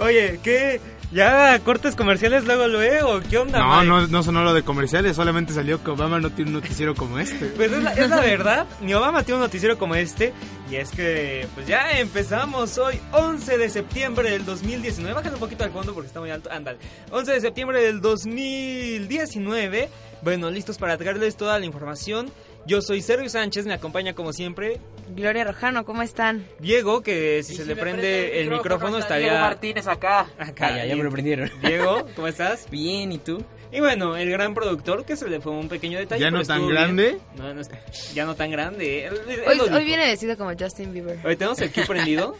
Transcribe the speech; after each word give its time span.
Oye, 0.00 0.40
¿qué? 0.42 0.80
¿Ya 1.12 1.56
cortes 1.60 1.94
comerciales 1.94 2.44
luego 2.44 2.66
luego? 2.66 3.20
¿Qué 3.30 3.38
onda, 3.38 3.60
No, 3.60 3.76
Mike? 3.76 3.86
no, 3.86 4.06
no 4.08 4.22
sonó 4.24 4.42
lo 4.42 4.52
de 4.52 4.64
comerciales, 4.64 5.14
solamente 5.14 5.52
salió 5.52 5.82
que 5.84 5.90
Obama 5.92 6.18
no 6.18 6.30
tiene 6.30 6.50
un 6.50 6.56
noticiero 6.56 6.96
como 6.96 7.20
este. 7.20 7.46
Pues 7.46 7.70
es 7.70 7.82
la, 7.84 7.92
es 7.92 8.08
la 8.10 8.20
verdad, 8.20 8.66
ni 8.80 8.94
Obama 8.94 9.22
tiene 9.22 9.36
un 9.36 9.42
noticiero 9.42 9.78
como 9.78 9.94
este. 9.94 10.32
Y 10.68 10.74
es 10.76 10.90
que, 10.90 11.46
pues 11.54 11.68
ya 11.68 11.92
empezamos 12.00 12.78
hoy, 12.78 12.98
11 13.12 13.58
de 13.58 13.70
septiembre 13.70 14.28
del 14.30 14.44
2019. 14.44 15.14
Bájale 15.14 15.34
un 15.34 15.40
poquito 15.40 15.62
al 15.62 15.70
fondo 15.70 15.94
porque 15.94 16.08
está 16.08 16.18
muy 16.18 16.30
alto. 16.30 16.50
Ándale. 16.50 16.78
11 17.12 17.32
de 17.32 17.40
septiembre 17.42 17.80
del 17.80 18.00
2019. 18.00 19.88
Bueno, 20.22 20.50
listos 20.50 20.78
para 20.78 20.96
traerles 20.96 21.36
toda 21.36 21.58
la 21.60 21.66
información. 21.66 22.28
Yo 22.66 22.80
soy 22.80 23.02
Sergio 23.02 23.28
Sánchez, 23.28 23.66
me 23.66 23.74
acompaña 23.74 24.14
como 24.14 24.32
siempre 24.32 24.80
Gloria 25.14 25.44
Rojano, 25.44 25.84
¿cómo 25.84 26.02
están? 26.02 26.46
Diego, 26.60 27.02
que 27.02 27.42
si 27.42 27.54
se 27.54 27.66
le 27.66 27.76
prende 27.76 28.40
el 28.40 28.48
micrófono 28.50 28.96
estaría... 28.98 29.28
Diego 29.28 29.40
Martínez 29.40 29.86
acá. 29.86 30.26
Acá, 30.38 30.68
Ah, 30.68 30.76
ya, 30.78 30.86
ya 30.86 30.96
me 30.96 31.04
lo 31.04 31.10
prendieron. 31.10 31.50
Diego, 31.62 32.06
¿cómo 32.16 32.26
estás? 32.26 32.66
Bien, 32.70 33.12
¿y 33.12 33.18
tú? 33.18 33.44
Y 33.70 33.80
bueno, 33.80 34.16
el 34.16 34.30
gran 34.30 34.54
productor 34.54 35.04
que 35.04 35.14
se 35.16 35.28
le 35.28 35.40
fue 35.40 35.52
un 35.52 35.68
pequeño 35.68 35.98
detalle. 35.98 36.22
¿Ya 36.22 36.30
no 36.30 36.42
tan 36.42 36.66
grande? 36.66 37.18
No, 37.36 37.52
no 37.52 37.60
está- 37.60 37.80
ya 38.14 38.24
no 38.24 38.34
tan 38.34 38.50
grande. 38.50 39.10
Hoy, 39.46 39.84
viene 39.84 40.06
vestido 40.06 40.36
como 40.38 40.52
Justin 40.58 40.92
Bieber. 40.94 41.18
Hoy 41.26 41.36
tenemos 41.36 41.60
el 41.60 41.70
Q 41.70 41.82
prendido. 41.86 42.34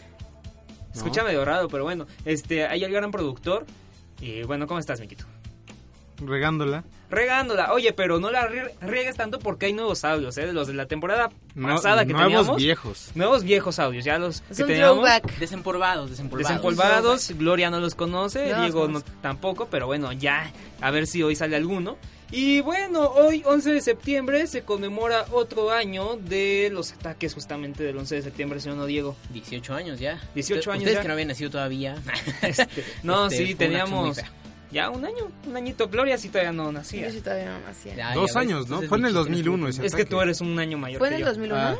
Escucha 0.95 1.23
medio 1.23 1.43
raro, 1.45 1.67
pero 1.67 1.83
bueno. 1.83 2.07
Este, 2.23 2.65
hay 2.65 2.83
el 2.83 2.91
gran 2.91 3.11
productor. 3.11 3.65
Y 4.21 4.43
bueno, 4.43 4.65
¿cómo 4.65 4.79
estás, 4.79 4.99
Miquito? 5.01 5.25
Regándola. 6.17 6.83
Regándola. 7.09 7.71
Oye, 7.73 7.93
pero 7.93 8.19
no 8.19 8.31
la 8.31 8.47
rie- 8.49 8.71
riegues 8.81 9.15
tanto 9.15 9.39
porque 9.39 9.67
hay 9.67 9.73
nuevos 9.73 10.03
audios, 10.03 10.37
¿eh? 10.37 10.47
De 10.47 10.53
los 10.53 10.67
de 10.67 10.73
la 10.73 10.85
temporada 10.87 11.29
No- 11.53 11.67
pasada 11.75 12.05
que 12.05 12.13
nuevos 12.13 12.29
teníamos. 12.31 12.57
viejos. 12.57 13.11
Nuevos 13.15 13.43
viejos 13.43 13.79
audios, 13.79 14.03
ya 14.05 14.17
los 14.17 14.43
Es 14.49 14.57
que 14.57 14.63
un 14.63 14.69
teníamos. 14.69 14.95
throwback. 15.03 15.37
Desempolvados, 15.37 16.09
desempolvados. 16.09 16.49
Desempolvados, 16.49 17.31
Gloria 17.37 17.69
no 17.69 17.79
los 17.79 17.95
conoce, 17.95 18.51
No 18.51 18.61
Diego 18.61 18.87
no, 18.87 19.01
tampoco, 19.21 19.67
pero 19.69 19.85
bueno, 19.87 20.11
ya, 20.13 20.51
a 20.81 20.91
ver 20.91 21.05
si 21.07 21.21
hoy 21.23 21.35
sale 21.35 21.55
alguno. 21.55 21.97
Y 22.31 22.59
bueno, 22.61 23.01
hoy 23.01 23.43
11 23.45 23.71
de 23.71 23.81
septiembre 23.81 24.47
se 24.47 24.63
conmemora 24.63 25.25
otro 25.31 25.69
año 25.71 26.15
de 26.17 26.69
los 26.73 26.91
ataques 26.93 27.35
justamente 27.35 27.83
del 27.83 27.95
11 27.97 28.15
de 28.15 28.21
septiembre, 28.23 28.59
señor 28.59 28.77
no 28.79 28.87
Diego. 28.87 29.15
18 29.31 29.75
años 29.75 29.99
ya. 29.99 30.19
18 30.33 30.59
Usted- 30.61 30.71
años 30.71 30.81
Ustedes 30.81 30.95
ya. 30.97 31.01
que 31.03 31.07
no 31.07 31.13
habían 31.13 31.27
nacido 31.27 31.51
todavía. 31.51 31.95
Este, 32.41 32.83
no, 33.03 33.27
Este, 33.27 33.45
sí, 33.45 33.55
teníamos. 33.55 34.19
Ya 34.71 34.89
un 34.89 35.05
año, 35.05 35.31
un 35.47 35.55
añito. 35.55 35.87
Gloria 35.89 36.17
sí 36.17 36.29
todavía 36.29 36.51
no 36.51 36.71
nacía. 36.71 37.07
Yo 37.07 37.13
sí 37.13 37.21
todavía 37.21 37.45
no 37.57 37.59
nacía. 37.65 37.95
Ya, 37.95 38.13
Dos 38.13 38.33
ya 38.33 38.39
ves, 38.39 38.47
años, 38.47 38.59
¿no? 38.69 38.75
entonces 38.81 38.89
Fue 38.89 38.97
en 38.97 39.05
el 39.05 39.11
mi 39.13 39.17
chiste 39.19 39.29
no 39.29 39.35
2001 39.35 39.67
estuvo- 39.67 39.85
ese 39.85 39.87
Es 39.87 39.95
que 39.95 40.05
tú 40.09 40.21
eres 40.21 40.41
un 40.41 40.59
año 40.59 40.77
mayor 40.77 40.99
¿Fue 40.99 41.07
en 41.07 41.11
que 41.13 41.17
el 41.17 41.21
yo. 41.21 41.27
2001? 41.29 41.61
Ah, 41.61 41.75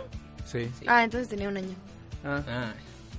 sí. 0.45 0.69
Ah, 0.87 1.03
entonces 1.03 1.27
tenía 1.29 1.49
un 1.49 1.57
año. 1.57 1.75
Ah. 2.23 2.43
Ah, 2.47 2.73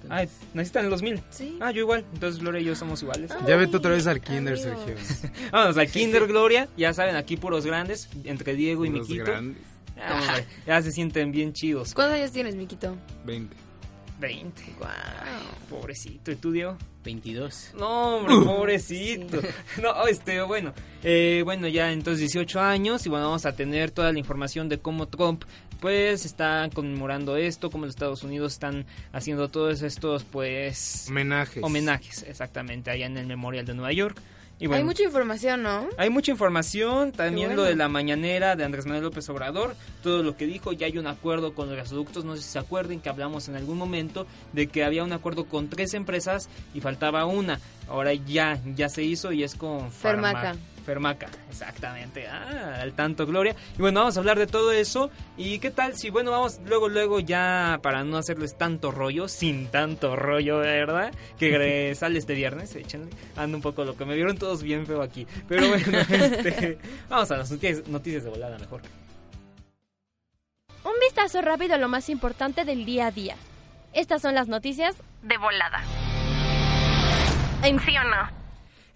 Ay, 0.08 0.28
naciste 0.54 0.78
en 0.78 0.84
el 0.84 0.90
2000. 0.92 1.20
Sí. 1.30 1.58
Ah, 1.60 1.72
yo 1.72 1.80
igual. 1.80 2.04
Entonces 2.14 2.40
Gloria 2.40 2.60
y 2.60 2.64
yo 2.64 2.76
somos 2.76 3.02
iguales. 3.02 3.30
Ya 3.46 3.56
vete 3.56 3.76
otra 3.76 3.90
vez 3.90 4.06
al 4.06 4.20
kinder, 4.20 4.54
amigos. 4.54 5.00
Sergio. 5.00 5.30
Vamos 5.52 5.76
al 5.76 5.88
Kinder 5.90 6.26
Gloria. 6.28 6.68
Ya 6.76 6.92
saben, 6.94 7.16
aquí 7.16 7.36
puros 7.36 7.66
grandes. 7.66 8.08
Entre 8.24 8.54
Diego 8.54 8.84
y 8.84 8.90
Miquito. 8.90 9.24
grandes. 9.24 9.62
Ah, 10.00 10.38
ya 10.66 10.80
se 10.82 10.92
sienten 10.92 11.32
bien 11.32 11.52
chidos. 11.54 11.92
¿Cuántos 11.94 12.18
años 12.18 12.30
tienes, 12.30 12.54
Miquito? 12.54 12.94
20. 13.24 13.56
20. 14.18 14.62
Wow. 14.78 14.88
Pobrecito. 15.68 16.30
¿Y 16.30 16.36
tú, 16.36 16.52
Diego? 16.52 16.76
22. 17.04 17.72
No, 17.78 18.16
hombre, 18.16 18.34
pobrecito. 18.44 19.40
No, 19.82 20.06
este, 20.06 20.40
bueno. 20.42 20.72
eh, 21.02 21.42
bueno, 21.44 21.68
ya 21.68 21.92
entonces 21.92 22.20
18 22.32 22.60
años. 22.60 23.06
Y 23.06 23.08
bueno, 23.08 23.26
vamos 23.26 23.46
a 23.46 23.54
tener 23.54 23.90
toda 23.90 24.12
la 24.12 24.18
información 24.18 24.68
de 24.68 24.78
cómo 24.78 25.06
Trump, 25.06 25.44
pues, 25.80 26.24
está 26.24 26.68
conmemorando 26.72 27.36
esto. 27.36 27.70
Cómo 27.70 27.84
los 27.84 27.94
Estados 27.94 28.22
Unidos 28.22 28.54
están 28.54 28.86
haciendo 29.12 29.48
todos 29.48 29.82
estos, 29.82 30.24
pues. 30.24 31.06
Homenajes. 31.08 31.62
Homenajes, 31.62 32.22
exactamente, 32.28 32.90
allá 32.90 33.06
en 33.06 33.16
el 33.18 33.26
Memorial 33.26 33.66
de 33.66 33.74
Nueva 33.74 33.92
York. 33.92 34.20
Y 34.58 34.68
bueno, 34.68 34.78
Hay 34.80 34.84
mucha 34.84 35.02
información, 35.02 35.62
¿no? 35.62 35.86
Hay 35.98 36.08
mucha 36.08 36.30
información, 36.30 37.12
también 37.12 37.54
lo 37.56 37.62
de 37.64 37.76
la 37.76 37.88
mañanera 37.88 38.56
de 38.56 38.64
Andrés 38.64 38.86
Manuel 38.86 39.04
López 39.04 39.28
Obrador, 39.28 39.76
todo 40.02 40.22
lo 40.22 40.34
que 40.36 40.46
dijo, 40.46 40.72
ya 40.72 40.86
hay 40.86 40.96
un 40.96 41.06
acuerdo 41.06 41.52
con 41.52 41.68
los 41.68 41.76
gasoductos, 41.76 42.24
no 42.24 42.36
sé 42.36 42.42
si 42.42 42.48
se 42.48 42.58
acuerden 42.58 43.00
que 43.00 43.10
hablamos 43.10 43.48
en 43.48 43.56
algún 43.56 43.76
momento 43.76 44.26
de 44.54 44.66
que 44.68 44.82
había 44.82 45.04
un 45.04 45.12
acuerdo 45.12 45.44
con 45.44 45.68
tres 45.68 45.92
empresas 45.92 46.48
y 46.72 46.80
faltaba 46.80 47.26
una, 47.26 47.60
ahora 47.86 48.14
ya, 48.14 48.58
ya 48.74 48.88
se 48.88 49.02
hizo 49.02 49.30
y 49.32 49.42
es 49.42 49.54
con 49.56 49.90
Farma- 49.92 50.32
Fermaca. 50.32 50.56
Fermaca, 50.86 51.26
exactamente, 51.50 52.28
ah, 52.28 52.78
al 52.80 52.92
tanto 52.92 53.26
Gloria. 53.26 53.56
Y 53.76 53.80
bueno, 53.82 54.00
vamos 54.00 54.16
a 54.16 54.20
hablar 54.20 54.38
de 54.38 54.46
todo 54.46 54.70
eso 54.70 55.10
y 55.36 55.58
qué 55.58 55.72
tal 55.72 55.96
si, 55.96 56.10
bueno, 56.10 56.30
vamos 56.30 56.60
luego, 56.64 56.88
luego 56.88 57.18
ya 57.18 57.80
para 57.82 58.04
no 58.04 58.16
hacerles 58.16 58.56
tanto 58.56 58.92
rollo, 58.92 59.26
sin 59.26 59.66
tanto 59.66 60.14
rollo, 60.14 60.58
¿verdad? 60.58 61.12
Que 61.38 61.92
sale 61.98 62.20
este 62.20 62.34
viernes, 62.34 62.74
échenle, 62.76 63.10
ando 63.34 63.56
un 63.56 63.62
poco 63.62 63.84
loco, 63.84 64.06
me 64.06 64.14
vieron 64.14 64.38
todos 64.38 64.62
bien 64.62 64.86
feo 64.86 65.02
aquí, 65.02 65.26
pero 65.48 65.66
bueno, 65.68 65.98
este, 66.08 66.78
vamos 67.08 67.28
a 67.32 67.38
las 67.38 67.50
noticias, 67.50 67.88
noticias 67.88 68.22
de 68.22 68.30
volada 68.30 68.56
mejor. 68.56 68.82
Un 70.84 71.00
vistazo 71.00 71.42
rápido 71.42 71.74
a 71.74 71.78
lo 71.78 71.88
más 71.88 72.08
importante 72.08 72.64
del 72.64 72.84
día 72.84 73.08
a 73.08 73.10
día. 73.10 73.34
Estas 73.92 74.22
son 74.22 74.36
las 74.36 74.46
noticias 74.46 74.94
de 75.22 75.36
volada. 75.36 75.82
¿En 77.64 77.80
sí 77.80 77.96
o 77.98 78.04
no? 78.04 78.45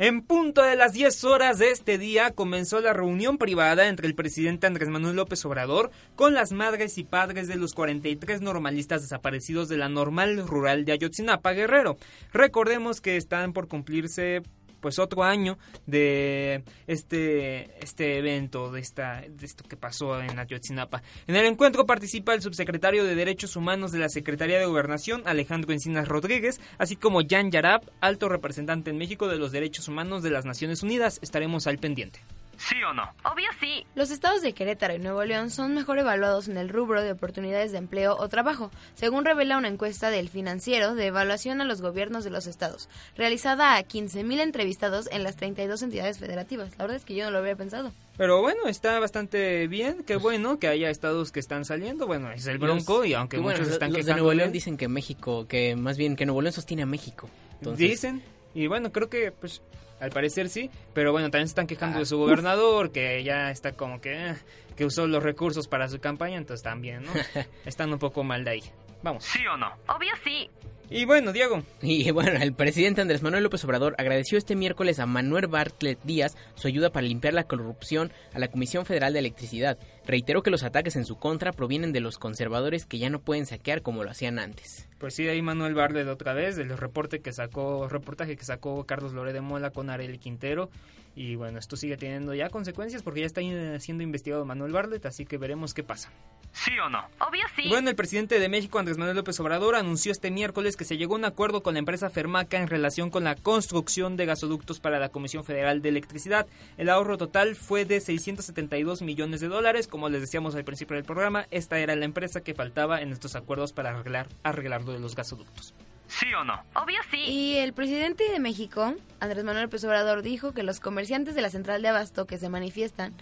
En 0.03 0.23
punto 0.23 0.63
de 0.63 0.77
las 0.77 0.95
10 0.95 1.25
horas 1.25 1.59
de 1.59 1.73
este 1.73 1.99
día 1.99 2.31
comenzó 2.31 2.81
la 2.81 2.95
reunión 2.95 3.37
privada 3.37 3.87
entre 3.87 4.07
el 4.07 4.15
presidente 4.15 4.67
Andrés 4.67 4.89
Manuel 4.89 5.17
López 5.17 5.45
Obrador 5.45 5.91
con 6.17 6.33
las 6.33 6.53
madres 6.53 6.97
y 6.97 7.05
padres 7.05 7.49
de 7.49 7.57
los 7.57 7.75
43 7.75 8.41
normalistas 8.41 9.03
desaparecidos 9.03 9.69
de 9.69 9.77
la 9.77 9.91
normal 9.91 10.49
rural 10.49 10.87
de 10.87 10.93
Ayotzinapa, 10.93 11.53
Guerrero. 11.53 11.99
Recordemos 12.33 13.03
que 13.03 13.19
están 13.19 13.53
por 13.53 13.69
cumplirse 13.69 14.41
pues 14.81 14.99
otro 14.99 15.23
año 15.23 15.59
de 15.87 16.63
este 16.87 17.79
este 17.83 18.19
evento 18.19 18.73
de 18.73 18.81
esta 18.81 19.23
de 19.29 19.47
esto 19.47 19.65
que 19.65 19.77
pasó 19.77 20.21
en 20.21 20.39
Ayotzinapa. 20.39 21.03
En 21.27 21.37
el 21.37 21.47
encuentro 21.47 21.87
participa 21.87 22.35
el 22.35 22.43
subsecretario 22.43 23.05
de 23.05 23.15
Derechos 23.15 23.57
Humanos 23.57 23.93
de 23.93 23.99
la 23.99 24.09
Secretaría 24.09 24.59
de 24.59 24.67
Gobernación, 24.67 25.23
Alejandro 25.27 25.73
Encinas 25.73 26.09
Rodríguez, 26.09 26.61
así 26.79 26.97
como 26.97 27.21
Jan 27.29 27.51
Yarab, 27.51 27.83
alto 28.01 28.29
representante 28.29 28.91
en 28.91 28.99
México 28.99 29.29
de 29.29 29.39
los 29.39 29.53
Derechos 29.53 29.89
Humanos 29.89 30.23
de 30.23 30.31
las 30.31 30.45
Naciones 30.45 30.83
Unidas. 30.83 31.19
Estaremos 31.23 31.67
al 31.67 31.79
pendiente. 31.79 32.21
¿Sí 32.69 32.83
o 32.83 32.93
no? 32.93 33.05
Obvio 33.25 33.49
sí. 33.59 33.87
Los 33.95 34.11
estados 34.11 34.43
de 34.43 34.53
Querétaro 34.53 34.95
y 34.95 34.99
Nuevo 34.99 35.25
León 35.25 35.51
son 35.51 35.75
mejor 35.75 35.99
evaluados 35.99 36.47
en 36.47 36.59
el 36.59 36.69
rubro 36.69 37.01
de 37.01 37.13
oportunidades 37.13 37.73
de 37.73 37.79
empleo 37.79 38.17
o 38.19 38.29
trabajo, 38.29 38.71
según 38.95 39.25
revela 39.25 39.57
una 39.57 39.69
encuesta 39.69 40.11
del 40.11 40.29
Financiero 40.29 40.95
de 40.95 41.07
Evaluación 41.07 41.63
a 41.63 41.65
los 41.65 41.81
Gobiernos 41.81 42.23
de 42.23 42.31
los 42.31 42.47
Estados, 42.47 42.91
realizada 43.17 43.77
a 43.77 43.83
15.000 43.83 44.41
entrevistados 44.41 45.09
en 45.11 45.23
las 45.23 45.37
32 45.37 45.83
entidades 45.83 46.19
federativas. 46.19 46.71
La 46.77 46.85
verdad 46.85 46.97
es 46.99 47.05
que 47.07 47.15
yo 47.15 47.25
no 47.25 47.31
lo 47.31 47.39
había 47.39 47.57
pensado. 47.57 47.93
Pero 48.19 48.43
bueno, 48.43 48.67
está 48.67 48.99
bastante 49.01 49.67
bien, 49.67 50.05
qué 50.05 50.17
bueno 50.17 50.59
que 50.59 50.69
haya 50.69 50.91
estados 50.91 51.33
que 51.33 51.41
están 51.41 51.65
saliendo. 51.65 52.07
Bueno, 52.07 52.31
es 52.31 52.47
el 52.47 52.59
Bronco 52.59 53.07
y 53.07 53.15
aunque 53.15 53.39
bueno, 53.39 53.59
muchos 53.59 53.73
están 53.73 53.95
los 53.95 54.05
de 54.05 54.13
Nuevo 54.13 54.35
León 54.35 54.53
dicen 54.53 54.77
que 54.77 54.89
México, 54.89 55.47
que 55.49 55.77
más 55.77 55.97
bien 55.97 56.15
que 56.15 56.27
Nuevo 56.27 56.43
León 56.43 56.53
sostiene 56.53 56.83
a 56.83 56.87
México. 56.87 57.31
Entonces, 57.55 57.89
Dicen, 57.89 58.23
y 58.55 58.67
bueno, 58.67 58.93
creo 58.93 59.09
que 59.09 59.33
pues 59.33 59.63
al 60.01 60.11
parecer 60.11 60.49
sí, 60.49 60.71
pero 60.95 61.13
bueno, 61.13 61.31
también 61.31 61.47
se 61.47 61.53
están 61.53 61.67
quejando 61.67 61.99
de 61.99 62.07
su 62.07 62.19
gobernador, 62.19 62.91
que 62.91 63.23
ya 63.23 63.51
está 63.51 63.73
como 63.73 64.01
que, 64.01 64.31
eh, 64.31 64.35
que 64.77 64.85
usó 64.85 65.07
los 65.07 65.23
recursos 65.23 65.69
para 65.69 65.89
su 65.89 66.01
campaña, 66.01 66.39
entonces 66.39 66.65
también, 66.65 67.03
¿no? 67.05 67.13
Están 67.67 67.93
un 67.93 67.99
poco 67.99 68.25
mal 68.25 68.45
de 68.45 68.51
ahí. 68.51 68.63
Vamos. 69.03 69.25
¿Sí 69.25 69.41
o 69.47 69.57
no? 69.57 69.73
Obvio 69.89 70.13
sí. 70.25 70.51
Y 70.93 71.05
bueno, 71.05 71.33
Diego. 71.33 71.63
Y 71.83 72.11
bueno, 72.11 72.43
el 72.43 72.53
presidente 72.53 73.01
Andrés 73.01 73.23
Manuel 73.23 73.45
López 73.45 73.65
Obrador 73.65 73.95
agradeció 73.97 74.37
este 74.37 74.57
miércoles 74.57 74.99
a 74.99 75.07
Manuel 75.07 75.47
Bartlett 75.47 76.03
Díaz 76.03 76.37
su 76.57 76.67
ayuda 76.67 76.91
para 76.91 77.07
limpiar 77.07 77.33
la 77.33 77.45
corrupción 77.45 78.13
a 78.35 78.41
la 78.41 78.49
Comisión 78.49 78.85
Federal 78.85 79.13
de 79.13 79.21
Electricidad. 79.21 79.79
Reiteró 80.11 80.43
que 80.43 80.51
los 80.51 80.65
ataques 80.65 80.97
en 80.97 81.05
su 81.05 81.21
contra 81.21 81.53
provienen 81.53 81.93
de 81.93 82.01
los 82.01 82.19
conservadores 82.19 82.85
que 82.85 82.99
ya 82.99 83.11
no 83.11 83.21
pueden 83.21 83.47
saquear 83.47 83.81
como 83.81 84.03
lo 84.03 84.11
hacían 84.11 84.41
antes. 84.41 84.89
Pues 84.99 85.15
sí, 85.15 85.29
ahí 85.29 85.41
Manuel 85.41 85.75
Bartlett 85.75 86.09
otra 86.09 86.35
vez, 86.35 86.57
del 86.57 86.77
reporte 86.77 87.21
que 87.21 87.33
sacó, 87.33 87.87
reportaje 87.89 88.37
que 88.37 88.45
sacó 88.45 88.85
Carlos 88.87 89.13
Loré 89.13 89.33
de 89.33 89.41
Mola 89.41 89.71
con 89.71 89.89
Arely 89.89 90.19
Quintero. 90.19 90.69
Y 91.15 91.37
bueno, 91.37 91.61
esto 91.61 91.77
sigue 91.77 91.97
teniendo 91.97 92.35
ya 92.35 92.51
consecuencias 92.51 93.05
porque 93.05 93.21
ya 93.21 93.27
está 93.27 93.41
siendo 93.79 94.03
investigado 94.03 94.45
Manuel 94.45 94.73
Bartlett, 94.73 95.07
así 95.07 95.27
que 95.27 95.39
veremos 95.39 95.75
qué 95.75 95.85
pasa. 95.85 96.11
¿Sí 96.53 96.73
o 96.85 96.89
no? 96.89 97.05
Obvio 97.21 97.43
sí. 97.55 97.69
Bueno, 97.69 97.91
el 97.91 97.97
presidente 97.97 98.39
de 98.39 98.49
México, 98.49 98.79
Andrés 98.79 98.99
Manuel 98.99 99.17
López 99.17 99.39
Obrador, 99.39 99.77
anunció 99.77 100.11
este 100.11 100.31
miércoles 100.31 100.77
que 100.77 100.85
se 100.85 100.97
llegó 100.97 101.15
a 101.15 101.19
un 101.19 101.25
acuerdo 101.25 101.63
con 101.63 101.75
la 101.75 101.79
empresa 101.79 102.11
Fermaca 102.11 102.59
en 102.59 102.67
relación 102.67 103.11
con 103.11 103.25
la 103.25 103.37
construcción 103.37 104.17
de 104.17 104.27
gasoductos 104.27 104.81
para 104.81 104.99
la 104.99 105.11
Comisión 105.11 105.45
Federal 105.45 105.81
de 105.81 105.91
Electricidad. 105.91 106.47
El 106.77 106.89
ahorro 106.89 107.19
total 107.19 107.55
fue 107.55 107.85
de 107.85 108.01
672 108.01 109.03
millones 109.03 109.41
de 109.41 109.49
dólares. 109.49 109.87
Como 109.87 110.00
les 110.09 110.21
decíamos 110.21 110.55
al 110.55 110.65
principio 110.65 110.97
del 110.97 111.05
programa, 111.05 111.47
esta 111.51 111.79
era 111.79 111.95
la 111.97 112.05
empresa 112.05 112.41
que 112.41 112.55
faltaba 112.55 113.01
en 113.01 113.13
estos 113.13 113.37
acuerdos 113.37 113.73
para 113.73 113.91
arreglar, 113.91 114.29
arreglar 114.43 114.83
lo 114.83 114.93
de 114.93 115.01
los 115.01 115.15
gasoductos. 115.15 115.75
¿Sí 116.09 116.27
o 116.35 116.43
no? 116.43 116.61
Obvio 116.75 116.99
sí. 117.11 117.19
Y 117.19 117.57
el 117.59 117.73
presidente 117.73 118.29
de 118.31 118.41
México, 118.41 118.95
Andrés 119.21 119.45
Manuel 119.45 119.65
López 119.65 119.85
Obrador, 119.85 120.23
dijo 120.23 120.53
que 120.53 120.65
los 120.65 120.81
comerciantes 120.81 121.37
de 121.37 121.43
la 121.43 121.51
central 121.51 121.83
de 121.83 121.89
Abasto 121.89 122.27
que 122.27 122.37
se 122.37 122.49
manifiestan 122.49 123.15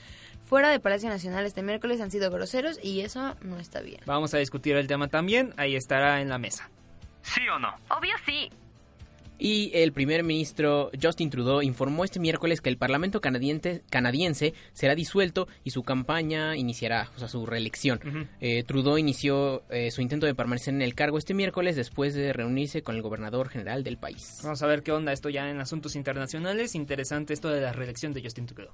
fuera 0.48 0.70
de 0.70 0.80
Palacio 0.80 1.10
Nacional 1.10 1.44
este 1.44 1.62
miércoles 1.62 2.00
han 2.00 2.10
sido 2.10 2.30
groseros 2.30 2.78
y 2.82 3.02
eso 3.02 3.36
no 3.42 3.58
está 3.58 3.82
bien. 3.82 4.00
Vamos 4.06 4.32
a 4.32 4.38
discutir 4.38 4.74
el 4.76 4.86
tema 4.86 5.08
también, 5.08 5.52
ahí 5.58 5.76
estará 5.76 6.22
en 6.22 6.30
la 6.30 6.38
mesa. 6.38 6.70
¿Sí 7.22 7.46
o 7.48 7.58
no? 7.58 7.74
Obvio 7.90 8.14
sí. 8.24 8.50
Y 9.38 9.70
el 9.74 9.92
primer 9.92 10.24
ministro 10.24 10.90
Justin 11.00 11.30
Trudeau 11.30 11.62
informó 11.62 12.04
este 12.04 12.18
miércoles 12.18 12.60
que 12.60 12.68
el 12.68 12.76
Parlamento 12.76 13.20
canadiense, 13.20 13.82
canadiense 13.88 14.54
será 14.72 14.94
disuelto 14.94 15.48
y 15.64 15.70
su 15.70 15.82
campaña 15.82 16.56
iniciará, 16.56 17.10
o 17.14 17.18
sea, 17.18 17.28
su 17.28 17.46
reelección. 17.46 18.28
Eh, 18.40 18.64
Trudeau 18.64 18.98
inició 18.98 19.62
eh, 19.70 19.90
su 19.90 20.00
intento 20.00 20.26
de 20.26 20.34
permanecer 20.34 20.74
en 20.74 20.82
el 20.82 20.94
cargo 20.94 21.18
este 21.18 21.34
miércoles 21.34 21.76
después 21.76 22.14
de 22.14 22.32
reunirse 22.32 22.82
con 22.82 22.96
el 22.96 23.02
gobernador 23.02 23.48
general 23.48 23.84
del 23.84 23.96
país. 23.96 24.40
Vamos 24.42 24.62
a 24.62 24.66
ver 24.66 24.82
qué 24.82 24.92
onda 24.92 25.12
esto 25.12 25.28
ya 25.28 25.48
en 25.48 25.60
asuntos 25.60 25.94
internacionales. 25.94 26.74
Interesante 26.74 27.32
esto 27.32 27.48
de 27.48 27.60
la 27.60 27.72
reelección 27.72 28.12
de 28.12 28.22
Justin 28.22 28.46
Trudeau. 28.46 28.72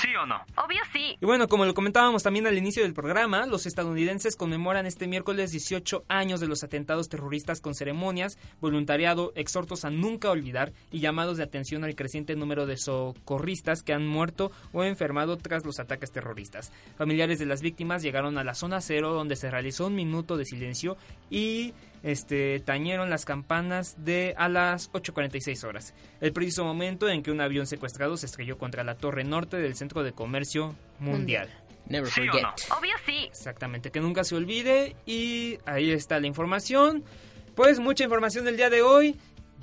¿Sí 0.00 0.08
o 0.16 0.24
no? 0.24 0.36
Obvio 0.56 0.80
sí. 0.90 1.18
Y 1.20 1.26
bueno, 1.26 1.48
como 1.48 1.66
lo 1.66 1.74
comentábamos 1.74 2.22
también 2.22 2.46
al 2.46 2.56
inicio 2.56 2.82
del 2.82 2.94
programa, 2.94 3.44
los 3.44 3.66
estadounidenses 3.66 4.36
conmemoran 4.36 4.86
este 4.86 5.06
miércoles 5.06 5.50
18 5.50 6.04
años 6.08 6.40
de 6.40 6.46
los 6.46 6.64
atentados 6.64 7.10
terroristas 7.10 7.60
con 7.60 7.74
ceremonias, 7.74 8.38
voluntariado, 8.62 9.32
exhortos 9.36 9.84
a 9.84 9.90
nunca 9.90 10.30
olvidar 10.30 10.72
y 10.90 11.00
llamados 11.00 11.36
de 11.36 11.42
atención 11.42 11.84
al 11.84 11.94
creciente 11.94 12.36
número 12.36 12.64
de 12.64 12.78
socorristas 12.78 13.82
que 13.82 13.92
han 13.92 14.06
muerto 14.06 14.50
o 14.72 14.82
enfermado 14.82 15.36
tras 15.36 15.66
los 15.66 15.78
ataques 15.78 16.10
terroristas. 16.10 16.72
Familiares 16.96 17.38
de 17.38 17.46
las 17.46 17.60
víctimas 17.60 18.02
llegaron 18.02 18.38
a 18.38 18.44
la 18.44 18.54
zona 18.54 18.80
cero 18.80 19.12
donde 19.12 19.36
se 19.36 19.50
realizó 19.50 19.88
un 19.88 19.94
minuto 19.94 20.38
de 20.38 20.46
silencio 20.46 20.96
y 21.28 21.74
este, 22.02 22.60
tañeron 22.60 23.10
las 23.10 23.24
campanas 23.24 23.94
de 23.98 24.34
a 24.36 24.48
las 24.48 24.90
8.46 24.92 25.64
horas, 25.64 25.94
el 26.20 26.32
preciso 26.32 26.64
momento 26.64 27.08
en 27.08 27.22
que 27.22 27.30
un 27.30 27.40
avión 27.40 27.66
secuestrado 27.66 28.16
se 28.16 28.26
estrelló 28.26 28.58
contra 28.58 28.84
la 28.84 28.96
torre 28.96 29.24
norte 29.24 29.56
del 29.56 29.74
Centro 29.74 30.02
de 30.02 30.12
Comercio 30.12 30.74
Mundial. 30.98 31.48
Never 31.86 32.10
¿Sí 32.10 32.26
forget. 32.26 32.42
no? 32.42 32.54
Obvio 32.78 32.94
sí. 33.04 33.26
Exactamente, 33.26 33.90
que 33.90 34.00
nunca 34.00 34.24
se 34.24 34.36
olvide 34.36 34.96
y 35.06 35.58
ahí 35.66 35.90
está 35.90 36.20
la 36.20 36.26
información. 36.26 37.04
Pues 37.54 37.80
mucha 37.80 38.04
información 38.04 38.44
del 38.44 38.56
día 38.56 38.70
de 38.70 38.82
hoy. 38.82 39.18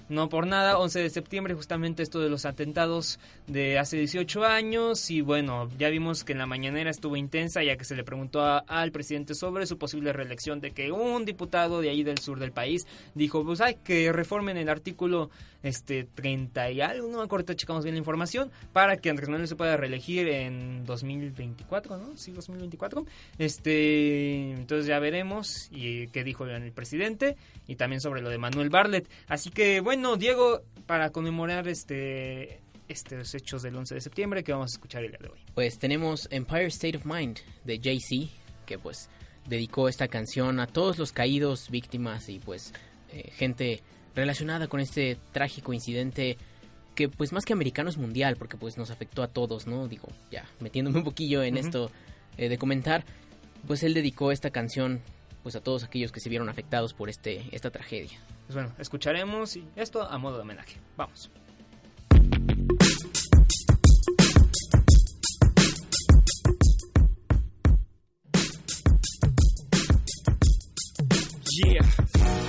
No 0.10 0.28
por 0.28 0.48
nada, 0.48 0.80
11 0.80 1.02
de 1.02 1.10
septiembre, 1.12 1.54
justamente 1.54 2.02
esto 2.02 2.20
de 2.20 2.30
los 2.30 2.46
atentados 2.46 3.20
de 3.46 3.78
hace 3.78 3.96
18 3.98 4.44
años. 4.44 5.12
Y 5.12 5.22
bueno, 5.22 5.70
ya 5.78 5.90
vimos 5.90 6.24
que 6.24 6.32
en 6.32 6.40
la 6.40 6.48
mañanera 6.48 6.90
estuvo 6.90 7.16
intensa, 7.16 7.62
ya 7.64 7.78
que 7.78 7.86
se 7.86 7.96
le 7.96 8.04
preguntó 8.04 8.42
a- 8.42 8.58
al 8.68 8.92
presidente 8.92 9.36
sobre 9.36 9.68
su 9.68 9.78
posible 9.78 10.12
reelección, 10.12 10.62
de 10.62 10.72
que 10.72 10.92
un 10.92 11.26
diputado 11.26 11.80
de 11.80 11.92
ahí 11.92 12.02
del 12.02 12.18
sur 12.18 12.40
del 12.40 12.52
país 12.52 12.88
dijo: 13.14 13.46
Pues 13.46 13.62
hay 13.62 13.76
que 13.76 14.12
reformen 14.12 14.58
el 14.58 14.70
artículo 14.70 15.30
este 15.64 16.04
30 16.04 16.72
y 16.72 16.82
algo, 16.82 17.08
no 17.08 17.18
me 17.20 17.24
acuerdo, 17.24 17.54
checamos 17.54 17.84
bien 17.84 17.96
la 17.96 18.00
información, 18.00 18.52
para 18.74 18.98
que 18.98 19.10
Andrés 19.10 19.30
Manuel 19.30 19.48
se 19.48 19.56
pueda 19.56 19.78
reelegir 19.78 20.28
en 20.28 20.86
2024, 20.86 21.98
¿no? 21.98 22.18
Sí, 22.18 22.32
2024. 22.32 23.06
Este, 23.38 24.52
entonces 24.52 24.88
ya 24.88 25.00
veremos 25.00 25.70
y 25.72 26.08
qué 26.08 26.24
dijo 26.24 26.46
el 26.46 26.72
presidente 26.72 27.36
y 27.68 27.76
también 27.76 28.02
sobre 28.02 28.22
lo 28.22 28.30
de 28.30 28.38
Manuel 28.38 28.70
Barlet. 28.70 29.08
Así 29.28 29.50
que 29.50 29.80
bueno, 29.82 30.16
Diego, 30.16 30.62
para 30.86 31.12
conmemorar 31.12 31.68
este 31.68 32.62
estos 32.88 33.36
hechos 33.36 33.62
del 33.62 33.76
11 33.76 33.96
de 33.96 34.02
septiembre 34.02 34.44
que 34.44 34.52
vamos 34.52 34.72
a 34.72 34.76
escuchar 34.76 35.04
el 35.04 35.12
día 35.12 35.20
de 35.22 35.30
hoy. 35.30 35.40
Pues 35.54 35.78
tenemos 35.78 36.28
Empire 36.32 36.66
State 36.66 36.98
of 36.98 37.06
Mind 37.06 37.38
de 37.64 37.80
Jay-Z, 37.80 38.32
que 38.66 38.80
pues 38.80 39.10
dedicó 39.48 39.88
esta 39.88 40.08
canción 40.08 40.60
a 40.60 40.68
todos 40.68 40.98
los 40.98 41.12
caídos, 41.12 41.70
víctimas 41.70 42.30
y 42.30 42.40
pues 42.40 42.74
eh, 43.12 43.30
gente 43.32 43.82
relacionada 44.16 44.68
con 44.68 44.80
este 44.80 45.18
trágico 45.32 45.74
incidente 45.74 46.38
que 46.96 47.08
pues 47.08 47.32
más 47.32 47.46
que 47.46 47.54
americano 47.54 47.90
es 47.90 47.98
mundial, 47.98 48.36
porque 48.36 48.58
pues 48.58 48.78
nos 48.78 48.92
afectó 48.92 49.24
a 49.24 49.28
todos, 49.28 49.68
¿no? 49.68 49.88
Digo, 49.88 50.10
ya 50.32 50.46
metiéndome 50.60 50.98
un 50.98 51.04
poquillo 51.04 51.44
en 51.44 51.58
esto 51.58 51.92
eh, 52.38 52.50
de 52.50 52.58
comentar, 52.58 53.06
pues 53.68 53.84
él 53.84 53.94
dedicó 53.94 54.32
esta 54.32 54.50
canción 54.50 55.02
pues 55.44 55.56
a 55.56 55.62
todos 55.62 55.84
aquellos 55.84 56.12
que 56.12 56.20
se 56.20 56.30
vieron 56.30 56.50
afectados 56.50 56.94
por 56.94 57.10
este 57.10 57.44
esta 57.52 57.72
tragedia. 57.72 58.20
Pues 58.48 58.56
bueno, 58.56 58.74
escucharemos 58.80 59.56
y 59.56 59.66
esto 59.76 60.04
a 60.04 60.18
modo 60.18 60.36
de 60.36 60.42
homenaje. 60.42 60.78
Vamos. 60.98 61.30
Yeah. 71.66 72.49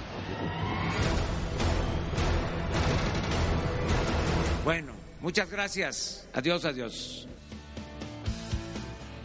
Bueno, 4.63 4.93
muchas 5.21 5.49
gracias. 5.49 6.27
Adiós, 6.33 6.65
adiós. 6.65 7.27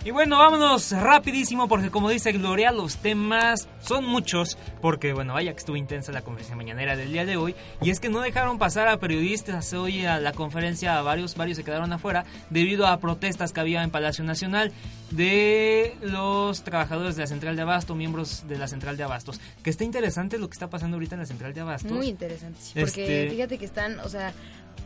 Y 0.04 0.12
bueno, 0.12 0.38
vámonos 0.38 0.92
rapidísimo 0.92 1.66
porque 1.66 1.90
como 1.90 2.08
dice 2.10 2.30
Gloria, 2.30 2.70
los 2.70 2.98
temas 2.98 3.68
son 3.80 4.04
muchos 4.04 4.56
porque 4.80 5.12
bueno, 5.12 5.34
vaya 5.34 5.50
que 5.50 5.58
estuvo 5.58 5.76
intensa 5.76 6.12
la 6.12 6.22
conferencia 6.22 6.54
mañanera 6.54 6.94
del 6.94 7.10
día 7.12 7.24
de 7.26 7.36
hoy 7.36 7.56
y 7.82 7.90
es 7.90 7.98
que 7.98 8.08
no 8.08 8.20
dejaron 8.20 8.56
pasar 8.56 8.86
a 8.86 8.98
periodistas 9.00 9.72
hoy 9.72 10.06
a 10.06 10.20
la 10.20 10.32
conferencia, 10.32 11.02
varios 11.02 11.34
varios 11.34 11.56
se 11.56 11.64
quedaron 11.64 11.92
afuera 11.92 12.24
debido 12.50 12.86
a 12.86 13.00
protestas 13.00 13.52
que 13.52 13.58
había 13.58 13.82
en 13.82 13.90
Palacio 13.90 14.22
Nacional 14.22 14.70
de 15.10 15.96
los 16.02 16.62
trabajadores 16.62 17.16
de 17.16 17.22
la 17.22 17.26
Central 17.26 17.56
de 17.56 17.62
Abasto, 17.62 17.96
miembros 17.96 18.44
de 18.46 18.58
la 18.58 18.68
Central 18.68 18.96
de 18.96 19.02
Abastos. 19.02 19.40
Que 19.64 19.70
está 19.70 19.82
interesante 19.82 20.38
lo 20.38 20.48
que 20.48 20.52
está 20.52 20.70
pasando 20.70 20.98
ahorita 20.98 21.16
en 21.16 21.22
la 21.22 21.26
Central 21.26 21.52
de 21.52 21.62
Abastos. 21.62 21.90
Muy 21.90 22.06
interesante, 22.06 22.60
sí, 22.60 22.74
porque 22.78 23.24
Este- 23.24 23.30
fíjate 23.30 23.58
que 23.58 23.64
están, 23.64 23.98
o 23.98 24.08
sea, 24.08 24.32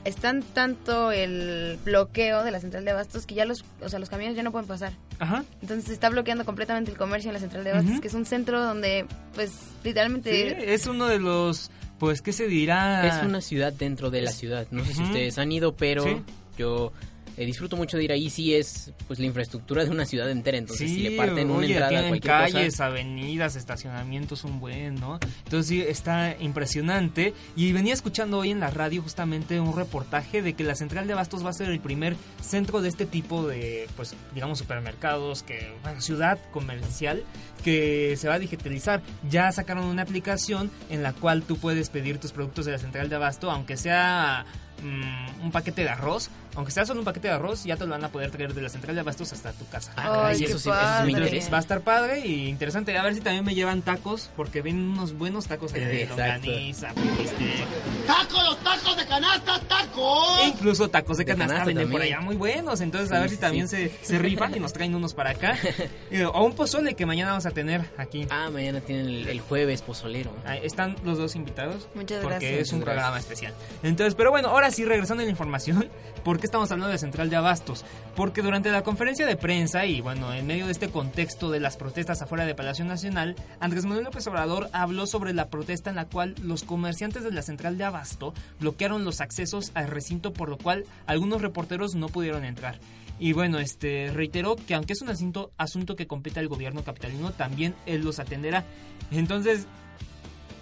están 0.04 0.42
tanto 0.42 1.12
el 1.12 1.78
bloqueo 1.84 2.42
de 2.44 2.50
la 2.50 2.60
central 2.60 2.84
de 2.84 2.90
abastos 2.92 3.26
que 3.26 3.34
ya 3.34 3.44
los, 3.44 3.64
o 3.82 3.88
sea, 3.88 3.98
los 3.98 4.08
camiones 4.08 4.36
ya 4.36 4.42
no 4.42 4.52
pueden 4.52 4.66
pasar. 4.68 4.92
Ajá. 5.18 5.44
Entonces 5.60 5.86
se 5.86 5.92
está 5.92 6.08
bloqueando 6.08 6.44
completamente 6.44 6.90
el 6.90 6.96
comercio 6.96 7.28
en 7.30 7.34
la 7.34 7.40
central 7.40 7.64
de 7.64 7.70
abastos, 7.72 8.00
que 8.00 8.08
es 8.08 8.14
un 8.14 8.24
centro 8.26 8.62
donde, 8.64 9.06
pues, 9.34 9.52
literalmente... 9.84 10.32
Sí, 10.32 10.64
es 10.66 10.86
uno 10.86 11.06
de 11.06 11.18
los 11.18 11.70
pues 11.98 12.22
qué 12.22 12.32
se 12.32 12.46
dirá 12.46 13.06
Es 13.06 13.22
una 13.26 13.42
ciudad 13.42 13.74
dentro 13.74 14.10
de 14.10 14.22
la 14.22 14.30
ciudad. 14.32 14.66
No 14.70 14.82
sé 14.86 14.94
si 14.94 15.02
ustedes 15.02 15.36
han 15.36 15.52
ido, 15.52 15.76
pero 15.76 16.02
Sí. 16.04 16.16
yo 16.56 16.92
eh, 17.36 17.46
disfruto 17.46 17.76
mucho 17.76 17.96
de 17.96 18.04
ir 18.04 18.12
ahí. 18.12 18.30
Sí 18.30 18.54
es 18.54 18.92
pues 19.06 19.18
la 19.18 19.26
infraestructura 19.26 19.84
de 19.84 19.90
una 19.90 20.06
ciudad 20.06 20.30
entera. 20.30 20.58
Entonces, 20.58 20.90
si 20.90 21.00
le 21.00 21.16
parten 21.16 21.50
una 21.50 21.58
oye, 21.58 21.72
entrada 21.72 21.86
a 21.86 21.90
tienen 21.90 22.08
cualquier 22.08 22.32
calles, 22.32 22.74
cosa... 22.74 22.86
avenidas, 22.86 23.56
estacionamientos, 23.56 24.44
un 24.44 24.60
buen, 24.60 24.96
¿no? 24.96 25.18
Entonces 25.44 25.66
sí, 25.66 25.80
está 25.80 26.36
impresionante. 26.40 27.34
Y 27.56 27.72
venía 27.72 27.94
escuchando 27.94 28.38
hoy 28.38 28.50
en 28.50 28.60
la 28.60 28.70
radio 28.70 29.02
justamente 29.02 29.60
un 29.60 29.74
reportaje 29.74 30.42
de 30.42 30.54
que 30.54 30.64
la 30.64 30.74
central 30.74 31.06
de 31.06 31.12
abastos 31.12 31.44
va 31.44 31.50
a 31.50 31.54
ser 31.54 31.68
el 31.68 31.80
primer 31.80 32.16
centro 32.42 32.80
de 32.80 32.88
este 32.88 33.06
tipo 33.06 33.46
de, 33.46 33.88
pues, 33.96 34.14
digamos, 34.34 34.58
supermercados, 34.58 35.42
que, 35.42 35.72
bueno, 35.82 36.00
ciudad 36.00 36.38
comercial, 36.52 37.22
que 37.64 38.16
se 38.16 38.28
va 38.28 38.34
a 38.34 38.38
digitalizar. 38.38 39.02
Ya 39.28 39.50
sacaron 39.52 39.84
una 39.84 40.02
aplicación 40.02 40.70
en 40.88 41.02
la 41.02 41.12
cual 41.12 41.42
tú 41.42 41.56
puedes 41.56 41.90
pedir 41.90 42.18
tus 42.18 42.32
productos 42.32 42.66
de 42.66 42.72
la 42.72 42.78
central 42.78 43.08
de 43.08 43.16
abasto, 43.16 43.50
aunque 43.50 43.76
sea 43.76 44.44
mm, 44.82 45.44
un 45.44 45.52
paquete 45.52 45.82
de 45.82 45.90
arroz, 45.90 46.30
aunque 46.56 46.72
sea 46.72 46.84
solo 46.86 47.00
un 47.00 47.04
paquete 47.04 47.28
de 47.28 47.34
arroz, 47.34 47.64
ya 47.64 47.76
te 47.76 47.84
lo 47.84 47.90
van 47.90 48.04
a 48.04 48.08
poder 48.10 48.30
traer 48.30 48.54
de 48.54 48.62
la 48.62 48.68
central 48.68 48.94
de 48.94 49.00
abastos 49.00 49.32
hasta 49.32 49.52
tu 49.52 49.66
casa. 49.68 49.92
Ah, 49.96 50.26
Ay, 50.28 50.44
eso 50.44 50.58
sí-. 50.58 50.68
Va 50.68 51.56
a 51.56 51.60
estar 51.60 51.80
padre 51.82 52.20
y 52.26 52.48
interesante. 52.48 52.96
A 52.98 53.02
ver 53.02 53.14
si 53.14 53.20
también 53.20 53.44
me 53.44 53.54
llevan 53.54 53.82
tacos, 53.82 54.30
porque 54.36 54.62
ven 54.62 54.76
unos 54.90 55.14
buenos 55.14 55.46
tacos 55.46 55.72
ahí 55.74 55.80
de 55.84 56.02
Exacto. 56.02 56.46
longaniza, 56.46 56.88
este, 57.22 57.64
¡Tacos, 58.06 58.44
los 58.44 58.58
tacos 58.62 58.96
de 58.96 59.06
canasta, 59.06 59.60
tacos! 59.60 60.40
e 60.42 60.48
incluso 60.48 60.88
tacos 60.88 61.16
de, 61.18 61.24
De 61.24 61.32
canasta, 61.32 61.54
canasta 61.54 61.66
venden 61.66 61.90
por 61.90 62.02
allá 62.02 62.20
muy 62.20 62.36
buenos. 62.36 62.80
Entonces, 62.80 63.10
a 63.12 63.16
Sí, 63.16 63.20
ver 63.20 63.30
si 63.30 63.34
sí, 63.36 63.40
también 63.40 63.68
sí. 63.68 63.76
se, 63.76 64.04
se 64.06 64.18
rifan 64.18 64.54
y 64.56 64.60
nos 64.60 64.72
traen 64.72 64.94
unos 64.94 65.14
para 65.14 65.30
acá. 65.30 65.56
Eh, 66.10 66.24
o 66.24 66.44
un 66.44 66.54
pozole 66.54 66.94
que 66.94 67.06
mañana 67.06 67.30
vamos 67.30 67.46
a 67.46 67.50
tener 67.52 67.82
aquí. 67.96 68.26
Ah, 68.30 68.50
mañana 68.50 68.80
tienen 68.80 69.06
el, 69.06 69.28
el 69.28 69.40
jueves 69.40 69.80
pozolero. 69.82 70.32
Ahí 70.44 70.60
Están 70.64 70.96
los 71.04 71.18
dos 71.18 71.36
invitados. 71.36 71.88
Muchas 71.94 72.20
porque 72.22 72.38
gracias. 72.38 72.60
es 72.68 72.72
un 72.72 72.80
programa 72.80 73.18
especial. 73.18 73.54
Entonces, 73.84 74.14
pero 74.16 74.30
bueno, 74.32 74.48
ahora 74.48 74.70
sí, 74.72 74.84
regresando 74.84 75.22
a 75.22 75.24
la 75.24 75.30
información, 75.30 75.88
¿por 76.24 76.39
qué 76.40 76.46
estamos 76.46 76.70
hablando 76.72 76.90
de 76.90 76.98
Central 76.98 77.28
de 77.28 77.36
Abastos? 77.36 77.84
Porque 78.16 78.42
durante 78.42 78.70
la 78.70 78.82
conferencia 78.82 79.26
de 79.26 79.36
prensa 79.36 79.84
y 79.84 80.00
bueno, 80.00 80.32
en 80.32 80.46
medio 80.46 80.66
de 80.66 80.72
este 80.72 80.90
contexto 80.90 81.50
de 81.50 81.60
las 81.60 81.76
protestas 81.76 82.22
afuera 82.22 82.46
de 82.46 82.54
Palacio 82.54 82.84
Nacional, 82.84 83.36
Andrés 83.60 83.84
Manuel 83.84 84.04
López 84.04 84.26
Obrador 84.26 84.70
habló 84.72 85.06
sobre 85.06 85.34
la 85.34 85.50
protesta 85.50 85.90
en 85.90 85.96
la 85.96 86.06
cual 86.06 86.34
los 86.42 86.64
comerciantes 86.64 87.22
de 87.22 87.30
la 87.30 87.42
Central 87.42 87.76
de 87.76 87.84
Abasto 87.84 88.32
bloquearon 88.58 89.04
los 89.04 89.20
accesos 89.20 89.70
al 89.74 89.88
recinto, 89.88 90.32
por 90.32 90.48
lo 90.48 90.56
cual 90.56 90.84
algunos 91.06 91.42
reporteros 91.42 91.94
no 91.94 92.08
pudieron 92.08 92.44
entrar. 92.44 92.78
Y 93.18 93.34
bueno, 93.34 93.58
este 93.58 94.10
reiteró 94.12 94.56
que 94.56 94.74
aunque 94.74 94.94
es 94.94 95.02
un 95.02 95.10
asunto, 95.10 95.52
asunto 95.58 95.94
que 95.94 96.06
compete 96.06 96.40
al 96.40 96.48
gobierno 96.48 96.82
capitalino, 96.82 97.32
también 97.32 97.74
él 97.84 98.02
los 98.02 98.18
atenderá. 98.18 98.64
Entonces, 99.10 99.66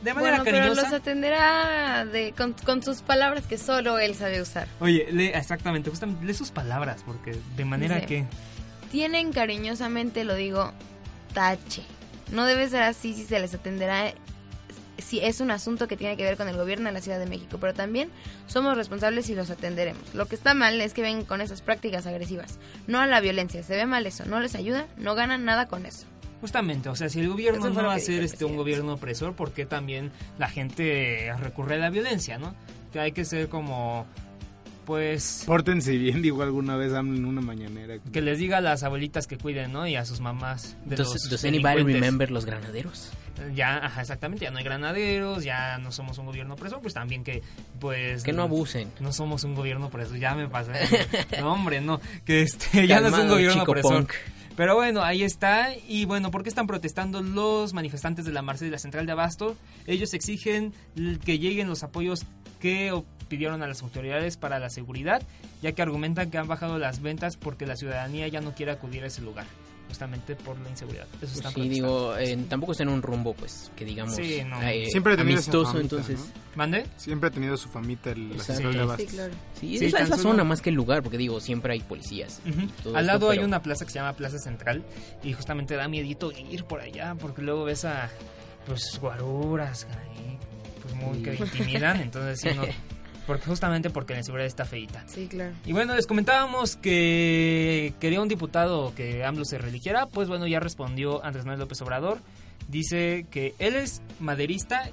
de 0.02 0.14
manera 0.14 0.38
Bueno, 0.38 0.44
pero 0.44 0.58
cariñosa. 0.58 0.82
los 0.82 0.92
atenderá 0.92 2.04
de, 2.04 2.32
con, 2.32 2.52
con 2.52 2.82
sus 2.82 3.02
palabras 3.02 3.46
que 3.46 3.58
solo 3.58 3.98
él 3.98 4.14
sabe 4.14 4.40
usar. 4.40 4.68
Oye, 4.80 5.08
lee 5.10 5.26
exactamente, 5.34 5.90
justamente 5.90 6.24
lee 6.24 6.34
sus 6.34 6.50
palabras, 6.50 7.02
porque 7.04 7.36
de 7.56 7.64
manera 7.64 8.00
que. 8.02 8.24
Tienen 8.90 9.32
cariñosamente, 9.32 10.24
lo 10.24 10.34
digo, 10.34 10.72
tache. 11.34 11.82
No 12.32 12.44
debe 12.46 12.68
ser 12.68 12.82
así 12.82 13.14
si 13.14 13.24
se 13.24 13.38
les 13.40 13.54
atenderá 13.54 14.12
si 14.98 15.20
es 15.20 15.40
un 15.40 15.50
asunto 15.50 15.86
que 15.88 15.96
tiene 15.96 16.16
que 16.16 16.24
ver 16.24 16.36
con 16.36 16.48
el 16.48 16.56
gobierno 16.56 16.86
de 16.88 16.92
la 16.92 17.00
Ciudad 17.00 17.18
de 17.18 17.26
México, 17.26 17.58
pero 17.60 17.72
también 17.72 18.10
somos 18.46 18.76
responsables 18.76 19.28
y 19.30 19.34
los 19.34 19.48
atenderemos. 19.50 20.14
Lo 20.14 20.26
que 20.26 20.34
está 20.34 20.54
mal 20.54 20.80
es 20.80 20.92
que 20.92 21.02
ven 21.02 21.24
con 21.24 21.40
esas 21.40 21.62
prácticas 21.62 22.06
agresivas, 22.06 22.58
no 22.86 23.00
a 23.00 23.06
la 23.06 23.20
violencia. 23.20 23.62
Se 23.62 23.76
ve 23.76 23.86
mal 23.86 24.06
eso, 24.06 24.24
no 24.26 24.40
les 24.40 24.54
ayuda, 24.54 24.86
no 24.96 25.14
ganan 25.14 25.44
nada 25.44 25.68
con 25.68 25.86
eso. 25.86 26.06
Justamente, 26.40 26.88
o 26.88 26.94
sea, 26.94 27.08
si 27.08 27.20
el 27.20 27.28
gobierno 27.28 27.66
Eso 27.66 27.70
no 27.70 27.88
va 27.88 27.94
a 27.94 27.98
ser 27.98 28.22
este 28.22 28.44
un 28.44 28.56
gobierno 28.56 28.94
opresor, 28.94 29.34
¿por 29.34 29.52
qué 29.52 29.66
también 29.66 30.12
la 30.38 30.48
gente 30.48 31.32
recurre 31.40 31.74
a 31.74 31.78
la 31.78 31.90
violencia, 31.90 32.38
no? 32.38 32.54
Que 32.92 33.00
hay 33.00 33.12
que 33.12 33.24
ser 33.24 33.48
como, 33.48 34.06
pues, 34.86 35.42
Pórtense 35.46 35.96
bien, 35.96 36.22
digo 36.22 36.42
alguna 36.42 36.76
vez 36.76 36.92
en 36.92 37.24
una 37.24 37.40
mañanera. 37.40 37.98
que 38.12 38.22
les 38.22 38.38
diga 38.38 38.58
a 38.58 38.60
las 38.60 38.84
abuelitas 38.84 39.26
que 39.26 39.36
cuiden, 39.36 39.72
¿no? 39.72 39.86
Y 39.86 39.96
a 39.96 40.04
sus 40.04 40.20
mamás 40.20 40.76
de 40.84 40.94
Does, 40.94 41.12
los 41.12 41.30
does 41.30 41.44
anybody 41.44 41.82
remember 41.82 42.30
los 42.30 42.46
granaderos? 42.46 43.10
Ya, 43.54 43.84
ajá, 43.84 44.00
exactamente, 44.00 44.44
ya 44.44 44.50
no 44.50 44.58
hay 44.58 44.64
granaderos, 44.64 45.44
ya 45.44 45.78
no 45.78 45.92
somos 45.92 46.18
un 46.18 46.26
gobierno 46.26 46.54
opresor, 46.54 46.80
pues 46.80 46.94
también 46.94 47.24
que, 47.24 47.42
pues... 47.80 48.22
Que 48.22 48.32
no 48.32 48.42
abusen. 48.42 48.90
No 49.00 49.12
somos 49.12 49.44
un 49.44 49.54
gobierno 49.54 49.86
opresor, 49.86 50.18
ya 50.18 50.34
me 50.34 50.48
pasé. 50.48 50.72
no, 51.40 51.52
hombre, 51.52 51.80
no, 51.80 52.00
que 52.24 52.42
este, 52.42 52.86
ya 52.86 53.00
no 53.00 53.08
es 53.08 53.14
un 53.14 53.28
gobierno 53.28 53.62
opresor. 53.64 54.06
punk. 54.06 54.12
Pero 54.58 54.74
bueno, 54.74 55.04
ahí 55.04 55.22
está. 55.22 55.68
Y 55.86 56.04
bueno, 56.04 56.32
¿por 56.32 56.42
qué 56.42 56.48
están 56.48 56.66
protestando 56.66 57.22
los 57.22 57.74
manifestantes 57.74 58.24
de 58.24 58.32
la 58.32 58.42
Marcha 58.42 58.64
de 58.64 58.72
la 58.72 58.78
Central 58.78 59.06
de 59.06 59.12
Abasto? 59.12 59.56
Ellos 59.86 60.14
exigen 60.14 60.74
que 61.24 61.38
lleguen 61.38 61.68
los 61.68 61.84
apoyos 61.84 62.26
que 62.58 62.92
pidieron 63.28 63.62
a 63.62 63.68
las 63.68 63.84
autoridades 63.84 64.36
para 64.36 64.58
la 64.58 64.68
seguridad, 64.68 65.22
ya 65.62 65.70
que 65.70 65.80
argumentan 65.80 66.32
que 66.32 66.38
han 66.38 66.48
bajado 66.48 66.76
las 66.80 67.02
ventas 67.02 67.36
porque 67.36 67.66
la 67.66 67.76
ciudadanía 67.76 68.26
ya 68.26 68.40
no 68.40 68.52
quiere 68.52 68.72
acudir 68.72 69.04
a 69.04 69.06
ese 69.06 69.22
lugar, 69.22 69.46
justamente 69.88 70.36
por 70.36 70.58
la 70.60 70.68
inseguridad. 70.70 71.06
Eso 71.20 71.34
están 71.34 71.52
Sí, 71.54 71.68
digo, 71.68 72.16
eh, 72.16 72.36
tampoco 72.48 72.72
está 72.72 72.84
en 72.84 72.90
un 72.90 73.02
rumbo, 73.02 73.34
pues, 73.34 73.72
que 73.74 73.84
digamos, 73.84 74.14
Sí, 74.14 74.42
no. 74.46 74.62
eh, 74.62 74.86
Siempre 74.90 75.14
ha 75.14 75.16
tenido 75.16 75.36
amistoso, 75.38 75.72
famita, 75.72 75.82
entonces... 75.96 76.20
¿no? 76.20 76.26
¿Mande? 76.54 76.86
Siempre 76.96 77.28
ha 77.28 77.32
tenido 77.32 77.56
su 77.56 77.68
famita 77.68 78.10
el 78.10 78.30
la 78.30 78.34
Exacto. 78.36 78.96
Sí. 78.96 79.06
Sí, 79.06 79.06
claro. 79.06 79.32
Sí, 79.58 79.78
Sí, 79.78 79.84
es, 79.86 79.92
la, 79.92 80.00
es 80.00 80.08
la 80.10 80.16
zona 80.18 80.44
más 80.44 80.60
que 80.60 80.70
el 80.70 80.76
lugar, 80.76 81.02
porque 81.02 81.16
digo, 81.18 81.40
siempre 81.40 81.72
hay 81.72 81.80
policías. 81.80 82.40
todo 82.82 82.96
Al 82.96 83.04
esto, 83.04 83.12
lado 83.14 83.30
hay 83.30 83.38
pero- 83.38 83.46
una 83.48 83.62
plaza 83.62 83.84
que 83.84 83.90
se 83.92 83.98
llama 83.98 84.12
Plaza 84.14 84.38
Central 84.38 84.84
y 85.22 85.32
justamente 85.32 85.74
da 85.76 85.88
miedito 85.88 86.30
ir 86.32 86.64
por 86.64 86.80
allá 86.80 87.14
porque 87.18 87.42
luego 87.42 87.64
ves 87.64 87.84
a 87.84 88.10
pues 88.66 88.98
guaruras 89.00 89.86
ahí, 89.86 90.38
pues 90.82 90.94
muy 90.94 91.22
que 91.22 91.34
intimidan, 91.36 92.00
entonces 92.00 92.38
sí 92.40 92.48
no 92.56 92.62
porque 93.28 93.44
justamente 93.44 93.90
porque 93.90 94.14
la 94.14 94.20
inseguridad 94.20 94.46
está 94.46 94.64
feita. 94.64 95.04
Sí, 95.06 95.26
claro. 95.28 95.52
Y 95.66 95.74
bueno, 95.74 95.94
les 95.94 96.06
comentábamos 96.06 96.76
que 96.76 97.92
quería 98.00 98.22
un 98.22 98.28
diputado 98.28 98.94
que 98.94 99.22
AMLO 99.22 99.44
se 99.44 99.58
religiera, 99.58 100.06
pues 100.06 100.28
bueno, 100.28 100.46
ya 100.46 100.60
respondió 100.60 101.22
Andrés 101.22 101.44
Manuel 101.44 101.60
López 101.60 101.82
Obrador. 101.82 102.20
Dice 102.68 103.26
que 103.30 103.54
él 103.58 103.76
es 103.76 104.00
maderista 104.18 104.90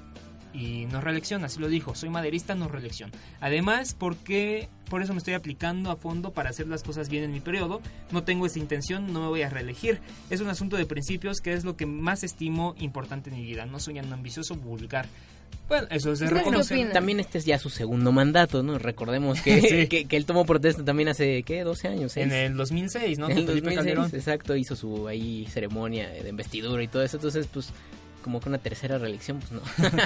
y 0.54 0.86
no 0.88 1.00
reelección, 1.00 1.46
así 1.46 1.62
lo 1.62 1.70
dijo, 1.70 1.96
soy 1.96 2.10
maderista, 2.10 2.56
no 2.56 2.68
reelección. 2.68 3.10
Además, 3.40 3.96
porque 3.98 4.68
por 4.90 5.02
eso 5.02 5.14
me 5.14 5.20
estoy 5.20 5.34
aplicando 5.34 5.90
a 5.90 5.96
fondo 5.96 6.34
para 6.34 6.50
hacer 6.50 6.68
las 6.68 6.84
cosas 6.84 7.08
bien 7.08 7.24
en 7.24 7.32
mi 7.32 7.40
periodo, 7.40 7.82
no 8.12 8.24
tengo 8.24 8.46
esa 8.46 8.60
intención, 8.60 9.14
no 9.14 9.22
me 9.22 9.28
voy 9.28 9.44
a 9.44 9.50
reelegir. 9.50 10.02
Es 10.30 10.42
un 10.42 10.50
asunto 10.50 10.76
de 10.76 10.86
principios 10.86 11.40
que 11.40 11.54
es 11.54 11.64
lo 11.64 11.78
que 11.78 11.86
más 11.86 12.26
estimo 12.26 12.76
importante 12.80 13.30
en 13.30 13.38
mi 13.38 13.44
vida, 13.44 13.66
no 13.66 13.80
soy 13.80 13.98
un 14.00 14.12
ambicioso 14.12 14.56
vulgar. 14.56 15.08
Bueno, 15.68 15.88
eso 15.90 16.12
es 16.12 16.20
de 16.20 16.26
¿Ustedes 16.26 16.44
qué 16.44 16.50
reconocer. 16.50 16.92
También 16.94 17.20
este 17.20 17.38
es 17.40 17.46
ya 17.46 17.58
su 17.60 17.70
segundo 17.70 18.12
mandato, 18.12 18.62
¿no? 18.64 18.78
Recordemos 18.78 19.42
que, 19.42 19.62
Sí. 19.70 19.88
que, 19.88 20.06
que 20.06 20.18
él 20.18 20.26
tomó 20.26 20.46
protesta 20.46 20.84
también 20.86 21.10
hace, 21.10 21.44
¿qué? 21.44 21.64
12 21.64 21.88
años. 21.88 22.18
En 22.18 22.32
el 22.32 22.56
2006, 22.56 23.18
¿no? 23.20 23.26
En 23.30 23.32
el 23.32 23.46
Con 23.46 23.48
Felipe 23.48 23.76
2006, 23.76 23.76
Calderón. 23.78 24.12
exacto, 24.14 24.56
hizo 24.56 24.76
su 24.76 25.08
ahí 25.08 25.48
ceremonia 25.52 26.10
de 26.10 26.30
investidura 26.30 26.82
y 26.84 26.88
todo 26.88 27.04
eso, 27.04 27.18
entonces 27.18 27.48
pues 27.52 27.70
como 28.24 28.40
que 28.40 28.50
una 28.50 28.58
tercera 28.58 28.98
reelección, 28.98 29.40
pues 29.40 29.52
no. 29.52 29.62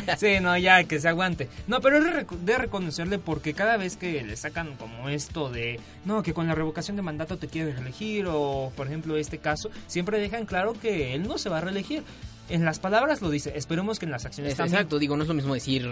Sí, 0.18 0.42
no, 0.42 0.58
ya 0.58 0.84
que 0.84 1.00
se 1.00 1.08
aguante. 1.08 1.48
No, 1.68 1.80
pero 1.80 2.00
es 2.00 2.26
de 2.46 2.58
reconocerle 2.58 3.18
porque 3.18 3.54
cada 3.54 3.78
vez 3.78 3.96
que 3.96 4.22
le 4.26 4.36
sacan 4.36 4.76
como 4.76 5.08
esto 5.08 5.50
de, 5.50 5.80
no, 6.04 6.22
que 6.22 6.34
con 6.34 6.46
la 6.48 6.54
revocación 6.54 6.98
de 6.98 7.02
mandato 7.02 7.38
te 7.38 7.48
quieres 7.48 7.76
reelegir 7.76 8.26
o, 8.28 8.74
por 8.76 8.88
ejemplo, 8.88 9.16
este 9.16 9.38
caso, 9.38 9.70
siempre 9.88 10.20
dejan 10.20 10.46
claro 10.46 10.74
que 10.74 11.16
él 11.16 11.24
no 11.30 11.38
se 11.38 11.48
va 11.48 11.60
a 11.60 11.62
reelegir. 11.62 12.04
En 12.50 12.66
las 12.66 12.80
palabras 12.80 13.22
lo 13.22 13.30
dice, 13.30 13.54
esperemos 13.56 14.00
que 14.00 14.06
en 14.06 14.12
las 14.12 14.26
acciones 14.26 14.54
Es- 14.54 14.58
también. 14.58 14.76
exacto, 14.76 14.98
digo, 15.00 15.16
no 15.16 15.24
es 15.24 15.28
lo 15.30 15.36
mismo 15.36 15.54
decir 15.54 15.88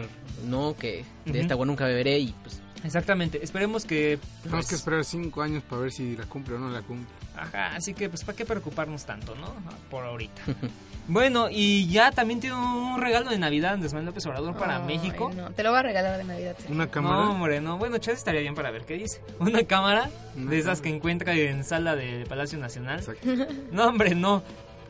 no 0.45 0.75
que 0.77 1.05
de 1.25 1.39
esta 1.39 1.53
agua 1.53 1.65
nunca 1.65 1.85
beberé 1.85 2.17
y 2.19 2.33
pues 2.43 2.61
Exactamente, 2.83 3.43
esperemos 3.43 3.85
que... 3.85 4.19
Tenemos 4.43 4.65
pues, 4.65 4.67
que 4.69 4.75
esperar 4.75 5.03
cinco 5.03 5.41
años 5.41 5.63
para 5.63 5.81
ver 5.81 5.91
si 5.91 6.15
la 6.15 6.25
cumple 6.25 6.55
o 6.55 6.59
no 6.59 6.69
la 6.69 6.81
cumple. 6.83 7.07
Ajá, 7.35 7.75
así 7.75 7.93
que 7.95 8.07
pues 8.07 8.23
para 8.23 8.35
qué 8.37 8.45
preocuparnos 8.45 9.03
tanto, 9.03 9.33
¿no? 9.35 9.51
Por 9.89 10.03
ahorita. 10.05 10.41
bueno, 11.07 11.47
y 11.51 11.87
ya 11.89 12.11
también 12.11 12.39
tiene 12.39 12.55
un 12.55 13.01
regalo 13.01 13.31
de 13.31 13.39
Navidad 13.39 13.73
Andrés 13.73 13.93
Manuel 13.93 14.07
López 14.07 14.25
Obrador 14.27 14.55
para 14.57 14.77
Ay, 14.77 14.83
México. 14.95 15.31
no, 15.35 15.49
Te 15.51 15.63
lo 15.63 15.71
voy 15.71 15.79
a 15.79 15.83
regalar 15.83 16.17
de 16.19 16.23
Navidad. 16.23 16.55
sí. 16.59 16.65
¿Una 16.71 16.87
cámara? 16.89 17.15
No, 17.25 17.31
hombre, 17.31 17.61
no. 17.61 17.77
Bueno, 17.79 17.97
Chávez 17.97 18.19
estaría 18.19 18.41
bien 18.41 18.53
para 18.55 18.69
ver 18.69 18.85
qué 18.85 18.93
dice. 18.93 19.21
Una 19.39 19.63
cámara 19.63 20.09
Una 20.35 20.51
de 20.51 20.57
esas 20.59 20.77
cámara. 20.79 20.83
que 20.83 20.95
encuentra 20.95 21.33
en 21.35 21.63
sala 21.63 21.95
de 21.95 22.25
Palacio 22.29 22.59
Nacional. 22.59 23.03
No, 23.71 23.87
hombre, 23.87 24.13
no. 24.13 24.43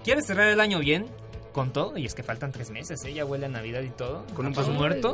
¿Quieres 0.03 0.25
cerrar 0.27 0.47
el 0.49 0.59
año 0.59 0.79
bien? 0.79 1.07
Con 1.57 1.73
todo, 1.73 1.97
y 1.97 2.05
es 2.05 2.13
que 2.13 2.21
faltan 2.21 2.51
tres 2.51 2.69
meses, 2.69 3.03
¿eh? 3.03 3.13
Ya 3.15 3.25
huele 3.25 3.47
a 3.47 3.49
Navidad 3.49 3.81
y 3.81 3.89
todo. 3.89 4.27
Con 4.35 4.45
un 4.45 4.53
Pan 4.53 4.63
paso 4.63 4.77
muerto. 4.77 5.13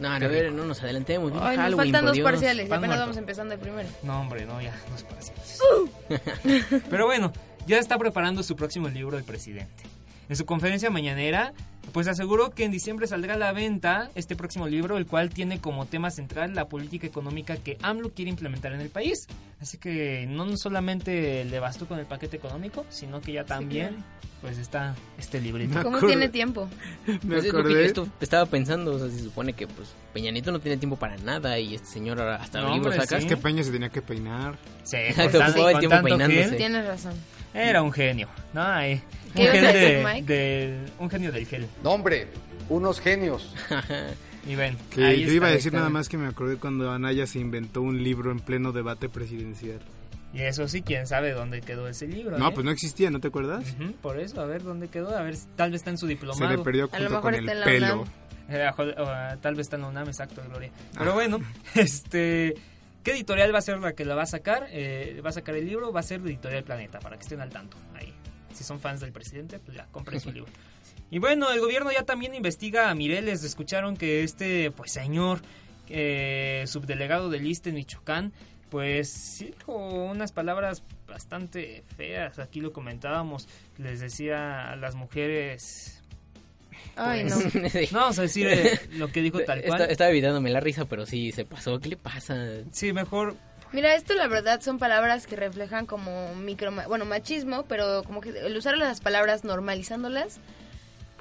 No, 0.00 0.08
no, 0.10 0.18
Qué 0.18 0.24
a 0.24 0.28
ver, 0.28 0.44
rico. 0.46 0.56
no 0.56 0.64
nos 0.64 0.82
adelantemos. 0.82 1.30
Ay, 1.36 1.56
nos 1.56 1.64
Halloween, 1.66 1.76
faltan 1.76 2.04
dos 2.06 2.14
Dios. 2.14 2.24
parciales. 2.32 2.68
Pan 2.68 2.78
apenas 2.78 2.88
muerto. 2.96 3.00
vamos 3.02 3.16
empezando 3.16 3.54
el 3.54 3.60
primero. 3.60 3.88
No, 4.02 4.20
hombre, 4.20 4.44
no, 4.44 4.60
ya, 4.60 4.74
dos 4.90 5.04
parciales. 5.04 6.82
Pero 6.90 7.06
bueno, 7.06 7.32
ya 7.68 7.78
está 7.78 7.96
preparando 7.96 8.42
su 8.42 8.56
próximo 8.56 8.88
libro 8.88 9.16
el 9.18 9.22
presidente. 9.22 9.84
En 10.28 10.34
su 10.34 10.44
conferencia 10.46 10.90
mañanera, 10.90 11.52
pues 11.92 12.08
aseguró 12.08 12.50
que 12.50 12.64
en 12.64 12.72
diciembre 12.72 13.06
saldrá 13.06 13.34
a 13.34 13.38
la 13.38 13.52
venta 13.52 14.10
este 14.16 14.34
próximo 14.34 14.66
libro, 14.66 14.96
el 14.96 15.06
cual 15.06 15.30
tiene 15.30 15.60
como 15.60 15.86
tema 15.86 16.10
central 16.10 16.56
la 16.56 16.66
política 16.66 17.06
económica 17.06 17.56
que 17.56 17.78
AMLO 17.82 18.10
quiere 18.10 18.30
implementar 18.30 18.72
en 18.72 18.80
el 18.80 18.90
país. 18.90 19.28
Así 19.64 19.78
que 19.78 20.26
no 20.28 20.54
solamente 20.58 21.42
le 21.46 21.58
bastó 21.58 21.88
con 21.88 21.98
el 21.98 22.04
paquete 22.04 22.36
económico, 22.36 22.84
sino 22.90 23.22
que 23.22 23.32
ya 23.32 23.44
también 23.46 23.96
pues 24.42 24.58
está 24.58 24.94
este 25.18 25.40
librito. 25.40 25.82
¿Cómo 25.82 26.00
tiene 26.06 26.28
tiempo? 26.28 26.68
Me 27.06 27.18
Pues 27.18 27.46
es 27.46 27.52
lo 27.54 27.62
que 27.64 27.70
yo 27.70 27.78
acordé. 27.78 27.86
esto- 27.86 28.06
estaba 28.20 28.44
pensando, 28.44 28.92
o 28.92 28.98
sea, 28.98 29.08
se 29.08 29.20
supone 29.24 29.54
que 29.54 29.66
pues 29.66 29.88
Peña 30.12 30.30
Nieto 30.32 30.52
no 30.52 30.60
tiene 30.60 30.76
tiempo 30.76 30.96
para 30.96 31.16
nada 31.16 31.58
y 31.58 31.74
este 31.76 31.88
señor 31.88 32.20
ahora 32.20 32.36
hasta 32.36 32.60
No, 32.60 32.74
libro 32.74 32.92
saca. 32.92 33.06
sí. 33.06 33.14
Es 33.14 33.24
que 33.24 33.38
Peña 33.38 33.62
se 33.64 33.70
tenía 33.70 33.88
que 33.88 34.02
peinar. 34.02 34.58
Sí, 34.82 34.98
Exacto, 34.98 35.38
con 35.38 35.54
todo 35.54 35.68
el 35.70 35.78
tiempo 35.78 36.02
peinándose. 36.02 36.44
gel. 36.50 36.56
Tienes 36.58 36.86
razón. 36.86 37.14
Era 37.54 37.80
un 37.80 37.90
genio, 37.90 38.28
¿no? 38.52 38.60
Ay, 38.62 39.00
un, 39.28 39.32
¿Qué 39.32 39.42
ibas 39.44 39.54
gel 39.54 39.64
a 39.64 39.72
decir, 39.72 39.96
de- 39.96 40.04
Mike? 40.04 40.34
del- 40.34 40.92
un 40.98 41.08
genio 41.10 41.32
del 41.32 41.46
gel. 41.46 41.66
No, 41.82 41.90
hombre, 41.92 42.28
unos 42.68 43.00
genios. 43.00 43.54
Y 44.46 44.54
ven, 44.56 44.76
Que 44.90 45.04
ahí 45.04 45.24
yo 45.24 45.32
iba 45.32 45.46
a 45.48 45.50
decir 45.50 45.72
nada 45.72 45.88
más 45.88 46.08
que 46.08 46.18
me 46.18 46.26
acordé 46.26 46.56
cuando 46.56 46.90
Anaya 46.90 47.26
se 47.26 47.38
inventó 47.38 47.80
un 47.82 48.02
libro 48.02 48.30
en 48.30 48.40
pleno 48.40 48.72
debate 48.72 49.08
presidencial. 49.08 49.80
Y 50.34 50.40
eso 50.42 50.66
sí, 50.68 50.82
quién 50.82 51.06
sabe 51.06 51.30
dónde 51.32 51.60
quedó 51.60 51.86
ese 51.88 52.06
libro. 52.08 52.36
No, 52.38 52.48
¿eh? 52.48 52.52
pues 52.52 52.64
no 52.64 52.70
existía, 52.72 53.08
¿no 53.10 53.20
te 53.20 53.28
acuerdas? 53.28 53.64
Ujú, 53.80 53.92
por 54.02 54.18
eso, 54.18 54.40
a 54.40 54.46
ver 54.46 54.62
dónde 54.64 54.88
quedó, 54.88 55.16
a 55.16 55.22
ver, 55.22 55.36
si- 55.36 55.46
tal 55.56 55.70
vez 55.70 55.80
está 55.80 55.90
en 55.90 55.98
su 55.98 56.06
diplomado. 56.08 56.50
Se 56.50 56.56
le 56.56 56.62
perdió 56.62 56.84
A 56.84 56.86
lo 56.86 56.92
junto 56.92 57.10
mejor 57.10 57.22
con 57.22 57.34
está 57.34 57.52
el 57.52 57.58
en 57.58 57.60
la 57.60 57.66
pelo. 57.66 58.00
UNAM. 58.02 58.08
Eh, 58.50 58.70
ah, 58.98 59.36
tal 59.40 59.54
vez 59.54 59.66
está 59.66 59.76
en 59.76 59.82
la 59.82 59.88
UNAM, 59.88 60.08
exacto, 60.08 60.42
Gloria. 60.48 60.70
Pero 60.98 61.10
Ah. 61.12 61.14
bueno, 61.14 61.38
este... 61.74 62.54
¿Qué 63.04 63.12
editorial 63.12 63.54
va 63.54 63.58
a 63.58 63.62
ser 63.62 63.78
la 63.78 63.92
que 63.92 64.04
la 64.06 64.14
va 64.14 64.22
a 64.22 64.26
sacar? 64.26 64.66
Eh, 64.70 65.20
va 65.24 65.28
a 65.28 65.32
sacar 65.32 65.54
el 65.54 65.66
libro, 65.66 65.92
va 65.92 66.00
a 66.00 66.02
ser 66.02 66.20
de 66.22 66.30
Editorial 66.30 66.64
Planeta, 66.64 66.98
para 67.00 67.16
que 67.16 67.22
estén 67.22 67.40
al 67.40 67.50
tanto. 67.50 67.76
Ahí, 67.94 68.12
si 68.54 68.64
son 68.64 68.80
fans 68.80 69.00
del 69.00 69.12
presidente, 69.12 69.58
pues 69.58 69.76
ya, 69.76 69.86
compren 69.92 70.18
su 70.20 70.32
libro. 70.32 70.50
Y 71.14 71.20
bueno, 71.20 71.48
el 71.52 71.60
gobierno 71.60 71.92
ya 71.92 72.02
también 72.02 72.34
investiga 72.34 72.90
a 72.90 72.94
Mireles. 72.96 73.44
Escucharon 73.44 73.96
que 73.96 74.24
este, 74.24 74.72
pues 74.72 74.90
señor, 74.90 75.42
eh, 75.88 76.64
subdelegado 76.66 77.30
del 77.30 77.46
ISTE 77.46 77.68
en 77.68 77.76
Michoacán, 77.76 78.32
pues 78.68 79.10
sí 79.10 79.54
dijo 79.56 79.76
unas 79.76 80.32
palabras 80.32 80.82
bastante 81.06 81.84
feas. 81.96 82.40
Aquí 82.40 82.60
lo 82.60 82.72
comentábamos. 82.72 83.46
Les 83.78 84.00
decía 84.00 84.72
a 84.72 84.74
las 84.74 84.96
mujeres... 84.96 86.02
Ay, 86.96 87.22
no. 87.22 87.36
pues, 87.38 87.92
no 87.92 88.00
vamos 88.00 88.18
a 88.18 88.22
decir 88.22 88.48
eh, 88.48 88.80
lo 88.96 89.06
que 89.06 89.22
dijo 89.22 89.38
tal 89.44 89.62
cual. 89.62 89.82
Está- 89.82 89.92
estaba 89.92 90.10
evitándome 90.10 90.50
la 90.50 90.58
risa, 90.58 90.84
pero 90.86 91.06
sí 91.06 91.30
se 91.30 91.44
pasó. 91.44 91.78
¿Qué 91.78 91.90
le 91.90 91.96
pasa? 91.96 92.34
Sí, 92.72 92.92
mejor 92.92 93.36
Mira, 93.70 93.94
esto 93.94 94.14
la 94.14 94.26
verdad 94.26 94.60
son 94.60 94.80
palabras 94.80 95.28
que 95.28 95.36
reflejan 95.36 95.86
como 95.86 96.34
micro, 96.34 96.72
bueno, 96.88 97.04
machismo, 97.04 97.64
pero 97.68 98.02
como 98.04 98.20
que 98.20 98.30
el 98.30 98.56
usar 98.56 98.76
las 98.78 99.00
palabras 99.00 99.42
normalizándolas, 99.42 100.38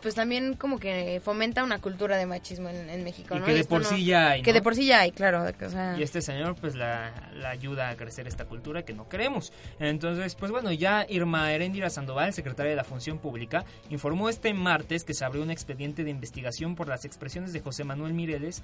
pues 0.04 0.14
también 0.14 0.54
como 0.56 0.78
que 0.78 1.20
fomenta 1.24 1.64
una 1.64 1.80
cultura 1.80 2.18
de 2.18 2.28
machismo 2.28 2.70
en, 2.70 2.90
en 2.90 3.04
México, 3.04 3.36
Y 3.36 3.40
¿no? 3.40 3.46
que 3.46 3.54
de 3.54 3.64
por 3.64 3.82
no- 3.82 3.88
sí 3.90 4.06
ya 4.06 4.30
hay, 4.32 4.42
de 4.44 4.62
por 4.62 4.76
sí 4.76 4.86
ya 4.86 5.00
hay, 5.00 5.12
claro. 5.12 5.44
O 5.44 5.70
sea, 5.70 5.96
Y 5.98 6.04
este 6.04 6.22
señor 6.22 6.56
pues 6.56 6.76
la, 6.76 7.32
la 7.34 7.50
ayuda 7.50 7.90
a 7.90 7.96
crecer 7.96 8.28
esta 8.28 8.46
cultura 8.46 8.84
que 8.84 8.94
no 8.94 9.10
queremos. 9.10 9.52
Entonces, 9.80 10.36
pues 10.36 10.52
bueno, 10.52 10.72
ya 10.72 11.06
Irma 11.10 11.52
Heréndira 11.52 11.90
Sandoval, 11.90 12.34
secretaria 12.34 12.70
de 12.70 12.76
la 12.76 12.84
Función 12.84 13.18
Pública, 13.18 13.66
informó 13.90 14.30
este 14.30 14.54
martes 14.54 15.04
que 15.04 15.14
se 15.14 15.26
abrió 15.26 15.42
un 15.42 15.50
expediente 15.52 16.04
de 16.04 16.10
investigación 16.12 16.76
por 16.76 16.88
las 16.88 17.06
expresiones 17.06 17.54
de 17.54 17.62
José 17.62 17.84
Manuel 17.84 18.14
Mireles, 18.14 18.62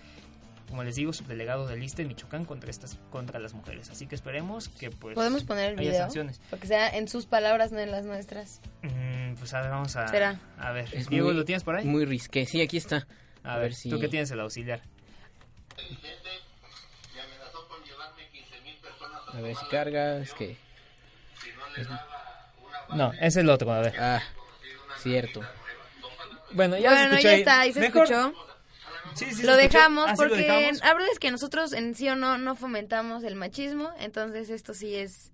como 0.70 0.84
les 0.84 0.96
digo, 0.96 1.12
subdelegado 1.12 1.68
del 1.68 1.84
ISTE 1.84 2.04
en 2.04 2.08
Michoacán 2.10 2.46
contra 2.46 2.70
estas 2.70 2.98
contra 3.12 3.40
las 3.40 3.54
mujeres. 3.54 3.90
Así 3.90 4.08
que 4.08 4.16
esperemos 4.16 4.70
que 4.70 4.90
pues 4.92 5.16
¿Podemos 5.16 5.44
poner 5.44 5.74
el 5.74 5.80
haya 5.80 5.90
video? 5.90 6.04
sanciones. 6.04 6.40
Para 6.50 6.62
que 6.62 6.68
sea 6.68 6.90
en 6.90 7.08
sus 7.08 7.26
palabras, 7.26 7.72
no 7.72 7.80
en 7.80 7.92
las 7.92 8.06
nuestras. 8.06 8.62
Mm, 8.84 9.34
pues 9.36 9.54
a 9.54 9.62
ver, 9.62 9.72
vamos 9.72 9.96
a 9.96 10.08
Será. 10.08 10.40
a 10.58 10.72
ver. 10.72 10.88
Es 10.94 11.10
Diego, 11.10 11.28
muy- 11.28 11.36
¿lo 11.36 11.44
tienes 11.46 11.64
por 11.64 11.76
ahí? 11.76 11.86
Muy 11.86 12.06
risqué. 12.06 12.46
Sí, 12.46 12.62
aquí 12.62 12.78
está. 12.78 13.08
A, 13.44 13.58
ver, 13.58 13.74
tú 13.90 14.00
que 14.00 14.08
tienes 14.08 14.30
el 14.32 14.40
auxiliar. 14.42 14.82
A 19.34 19.42
ver 19.42 19.56
si 19.56 19.66
carga. 19.68 20.18
Es 20.18 20.34
que. 20.34 20.58
No, 22.96 23.12
es 23.20 23.36
el 23.36 23.50
otro, 23.50 23.72
a 23.72 23.80
ver. 23.82 23.94
Ah, 24.00 24.22
cierto. 25.02 25.42
Bueno, 26.52 26.78
ya 26.78 26.90
se 26.90 26.96
bueno, 26.96 27.10
escuchó 27.16 27.22
ya 27.28 27.30
ahí. 27.34 27.40
está, 27.40 27.60
ahí 27.62 27.74
se 27.74 27.80
Mejor- 27.80 28.04
escuchó. 28.12 28.49
Sí, 29.16 29.26
sí, 29.34 29.44
lo 29.44 29.56
dejamos 29.56 30.06
Ah, 30.08 30.16
sí, 30.16 30.22
lo 30.24 30.28
porque 30.30 30.44
dejamos. 30.44 30.80
la 30.80 30.94
verdad 30.94 31.10
es 31.12 31.20
que 31.20 31.32
nosotros 31.32 31.74
en 31.74 31.96
sí 31.96 32.08
o 32.10 32.16
no 32.16 32.38
no 32.38 32.56
fomentamos 32.56 33.24
el 33.24 33.36
machismo, 33.36 33.90
entonces 34.00 34.50
esto 34.50 34.74
sí 34.74 34.96
es 34.96 35.32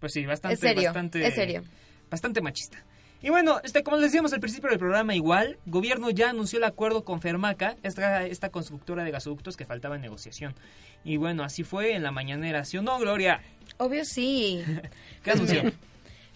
Pues 0.00 0.12
sí, 0.12 0.24
bastante, 0.26 0.54
Es 0.54 0.60
serio, 0.60 0.84
bastante, 0.84 1.26
es 1.26 1.34
serio. 1.34 1.62
bastante 2.10 2.40
machista. 2.40 2.84
Y 3.24 3.30
bueno, 3.30 3.60
este, 3.62 3.84
como 3.84 3.98
les 3.98 4.06
decíamos 4.06 4.32
al 4.32 4.40
principio 4.40 4.68
del 4.68 4.80
programa, 4.80 5.14
igual, 5.14 5.56
gobierno 5.66 6.10
ya 6.10 6.30
anunció 6.30 6.58
el 6.58 6.64
acuerdo 6.64 7.04
con 7.04 7.20
Fermaca, 7.20 7.76
esta, 7.84 8.26
esta 8.26 8.48
constructora 8.50 9.04
de 9.04 9.12
gasoductos 9.12 9.56
que 9.56 9.64
faltaba 9.64 9.94
en 9.94 10.02
negociación. 10.02 10.56
Y 11.04 11.18
bueno, 11.18 11.44
así 11.44 11.62
fue 11.62 11.94
en 11.94 12.02
la 12.02 12.10
mañanera, 12.10 12.64
¿sí 12.64 12.78
o 12.78 12.82
no, 12.82 12.98
Gloria? 12.98 13.40
obvio 13.78 14.04
sí. 14.04 14.62
¿Qué 15.22 15.30
anunció? 15.30 15.62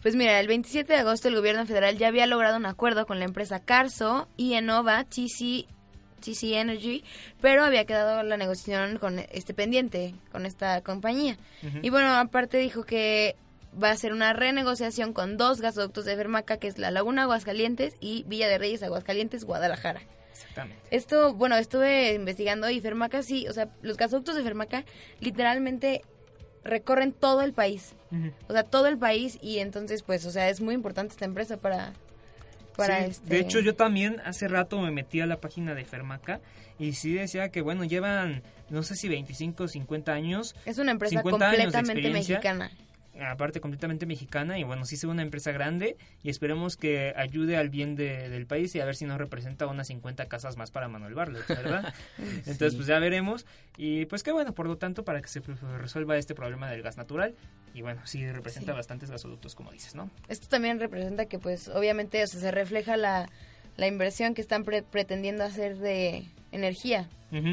Pues 0.03 0.15
mira, 0.15 0.39
el 0.39 0.47
27 0.47 0.93
de 0.93 0.99
agosto 1.01 1.27
el 1.27 1.35
gobierno 1.35 1.67
federal 1.67 1.99
ya 1.99 2.07
había 2.07 2.27
logrado 2.27 2.57
un 2.59 2.67
acuerdo 2.67 3.07
con 3.07 3.19
la 3.19 3.25
empresa 3.25 3.59
Carso 3.59 4.29
y 4.37 4.53
Enova 4.53 5.03
TC, 5.03 5.67
TC 6.21 6.55
Energy, 6.55 7.05
pero 7.41 7.65
había 7.65 7.85
quedado 7.85 8.23
la 8.23 8.37
negociación 8.37 8.99
con 8.99 9.19
este 9.19 9.55
pendiente, 9.55 10.15
con 10.33 10.47
esta 10.47 10.81
compañía. 10.83 11.37
Y 11.83 11.91
bueno, 11.91 12.15
aparte 12.15 12.59
dijo 12.59 12.85
que 12.85 13.37
va 13.83 13.91
a 13.91 13.97
ser 13.97 14.13
una 14.13 14.33
renegociación 14.33 15.13
con 15.13 15.37
dos 15.37 15.61
gasoductos 15.61 16.05
de 16.05 16.17
Fermaca, 16.17 16.57
que 16.57 16.69
es 16.69 16.79
la 16.79 16.91
Laguna 16.91 17.23
Aguascalientes 17.23 17.95
y 18.01 18.25
Villa 18.27 18.49
de 18.49 18.59
Reyes 18.59 18.83
Aguascalientes, 18.83 19.45
Guadalajara. 19.45 20.01
Exactamente. 20.33 20.83
Esto, 20.91 21.35
bueno, 21.35 21.57
estuve 21.57 22.15
investigando 22.15 22.69
y 22.69 22.81
Fermaca 22.81 23.23
sí, 23.23 23.47
o 23.49 23.53
sea, 23.53 23.69
los 23.83 23.97
gasoductos 23.97 24.37
de 24.37 24.43
Fermaca 24.43 24.85
literalmente 25.21 26.03
recorren 26.65 27.13
todo 27.13 27.43
el 27.43 27.53
país. 27.53 27.95
O 28.49 28.53
sea, 28.53 28.63
todo 28.63 28.87
el 28.87 28.99
país 28.99 29.39
y 29.43 29.59
entonces, 29.59 30.03
pues, 30.03 30.25
o 30.27 30.31
sea, 30.31 30.49
es 30.49 30.61
muy 30.61 30.75
importante 30.75 31.13
esta 31.13 31.25
empresa 31.25 31.57
para... 31.59 31.93
para 32.77 33.05
Sí, 33.05 33.11
este... 33.11 33.29
De 33.29 33.41
hecho, 33.41 33.61
yo 33.61 33.75
también 33.75 34.21
hace 34.25 34.49
rato 34.49 34.81
me 34.81 34.91
metí 34.91 35.21
a 35.21 35.27
la 35.27 35.41
página 35.41 35.75
de 35.75 35.85
Fermaca 35.85 36.41
y 36.79 36.93
sí 36.93 37.15
decía 37.15 37.49
que, 37.51 37.63
bueno, 37.63 37.85
llevan, 37.85 38.43
no 38.71 38.83
sé 38.83 38.97
si 38.97 39.09
25 39.09 39.65
o 39.65 39.69
50 39.69 40.13
años. 40.13 40.55
Es 40.65 40.79
una 40.79 40.93
empresa 40.93 41.21
50 41.23 41.47
años 41.47 41.59
de 41.59 41.65
completamente 41.65 42.11
mexicana. 42.11 42.71
Aparte 43.21 43.61
completamente 43.61 44.07
mexicana 44.07 44.59
y 44.59 44.65
bueno, 44.65 44.85
sí 44.85 44.95
es 44.97 45.05
una 45.05 45.23
empresa 45.23 45.53
grande 45.53 45.97
y 46.23 46.31
esperemos 46.31 46.77
que 46.77 47.13
ayude 47.17 47.57
al 47.57 47.69
bien 47.71 47.97
de- 47.97 48.29
del 48.29 48.47
país 48.47 48.75
y 48.75 48.81
a 48.81 48.85
ver 48.85 48.97
si 48.97 49.05
nos 49.07 49.19
representa 49.19 49.67
unas 49.67 49.87
50 49.89 50.27
casas 50.27 50.57
más 50.57 50.71
para 50.71 50.89
Manuel 50.89 51.15
Barlet, 51.15 51.47
¿verdad? 51.49 51.95
Entonces 52.19 52.73
Sí. 52.73 52.77
pues 52.77 52.87
ya 52.89 52.99
veremos 52.99 53.47
y 53.77 54.07
pues 54.07 54.23
qué 54.23 54.33
bueno, 54.33 54.53
por 54.53 54.67
lo 54.67 54.77
tanto 54.79 55.05
para 55.05 55.21
que 55.23 55.29
se 55.29 55.41
resuelva 55.79 56.17
este 56.19 56.35
problema 56.35 56.71
del 56.71 56.83
gas 56.83 56.97
natural 56.97 57.35
y 57.75 57.83
bueno, 57.83 58.01
sí 58.07 58.27
representa 58.31 58.73
Sí. 58.73 58.77
bastantes 58.77 59.11
gasoductos 59.11 59.55
como 59.55 59.71
dices, 59.73 59.95
¿no? 59.95 60.11
Esto 60.29 60.49
también 60.49 60.81
representa 60.81 61.27
que, 61.27 61.39
pues, 61.39 61.69
obviamente, 61.69 62.23
o 62.23 62.27
sea, 62.27 62.41
se 62.41 62.51
refleja 62.51 62.97
la, 62.97 63.29
la 63.77 63.87
inversión 63.87 64.33
que 64.35 64.41
están 64.41 64.65
pre- 64.65 64.83
pretendiendo 64.83 65.45
hacer 65.45 65.77
de 65.77 66.25
energía 66.57 67.09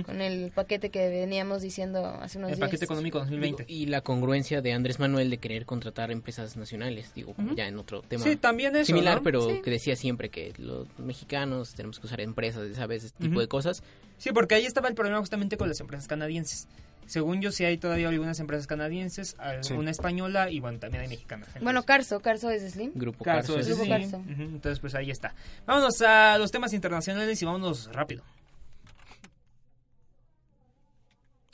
con 0.05 0.21
el 0.21 0.51
paquete 0.51 0.89
que 0.89 1.09
veníamos 1.09 1.61
diciendo 1.61 2.05
hace 2.05 2.37
unos 2.37 2.51
El 2.51 2.57
días. 2.57 2.67
paquete 2.67 2.85
económico 2.85 3.19
2020. 3.19 3.65
Y 3.67 3.87
la 3.87 4.01
congruencia 4.01 4.61
de 4.61 4.71
Andrés 4.71 4.99
Manuel 4.99 5.29
de 5.29 5.37
querer 5.39 5.65
contratar 5.65 6.09
empresas 6.11 6.55
nacionales, 6.57 7.13
digo, 7.13 7.33
como 7.33 7.47
Ujú. 7.49 7.57
ya 7.57 7.67
en 7.67 7.77
otro 7.77 8.01
tema. 8.01 8.23
Sí, 8.23 8.35
también 8.35 8.75
eso, 8.75 8.85
Similar, 8.85 9.17
¿no? 9.17 9.23
pero 9.23 9.49
Sí. 9.49 9.61
que 9.61 9.71
decía 9.71 9.95
siempre 9.95 10.29
que 10.29 10.53
los 10.57 10.87
mexicanos 10.99 11.73
tenemos 11.75 11.99
que 11.99 12.07
usar 12.07 12.21
empresas, 12.21 12.75
¿sabes? 12.75 13.03
Este 13.03 13.23
tipo 13.23 13.39
de 13.39 13.47
cosas. 13.47 13.83
Sí, 14.17 14.31
porque 14.31 14.55
ahí 14.55 14.65
estaba 14.65 14.87
el 14.87 14.95
problema 14.95 15.19
justamente 15.19 15.57
con 15.57 15.67
las 15.67 15.79
empresas 15.79 16.07
canadienses. 16.07 16.67
Según 17.05 17.41
yo, 17.41 17.51
sí 17.51 17.65
hay 17.65 17.77
todavía 17.77 18.07
algunas 18.07 18.39
empresas 18.39 18.65
canadienses, 18.65 19.35
alguna 19.37 19.91
española 19.91 20.49
y 20.49 20.61
bueno, 20.61 20.79
también 20.79 21.01
hay 21.03 21.09
mexicanas. 21.09 21.49
Bueno, 21.61 21.83
Carso, 21.83 22.21
Carso 22.21 22.49
es 22.49 22.71
Slim. 22.71 22.91
Grupo 22.95 23.25
Carso, 23.25 23.55
Grupo 23.57 23.83
sí. 23.83 23.89
Carso. 23.89 24.23
Entonces, 24.29 24.79
pues 24.79 24.95
ahí 24.95 25.11
está. 25.11 25.35
Vámonos 25.65 26.01
a 26.01 26.37
los 26.37 26.51
temas 26.51 26.71
internacionales 26.71 27.41
y 27.41 27.45
vámonos 27.45 27.89
rápido. 27.91 28.23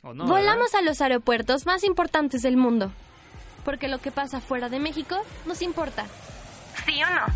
¿O 0.02 0.14
no? 0.14 0.26
Volamos 0.26 0.74
a 0.74 0.82
los 0.82 1.00
aeropuertos 1.00 1.66
más 1.66 1.84
importantes 1.84 2.42
del 2.42 2.56
mundo. 2.56 2.90
Porque 3.64 3.88
lo 3.88 3.98
que 3.98 4.10
pasa 4.10 4.40
fuera 4.40 4.68
de 4.68 4.80
México 4.80 5.16
nos 5.46 5.60
importa. 5.62 6.06
¿Sí 6.86 7.02
o 7.02 7.10
no? 7.10 7.26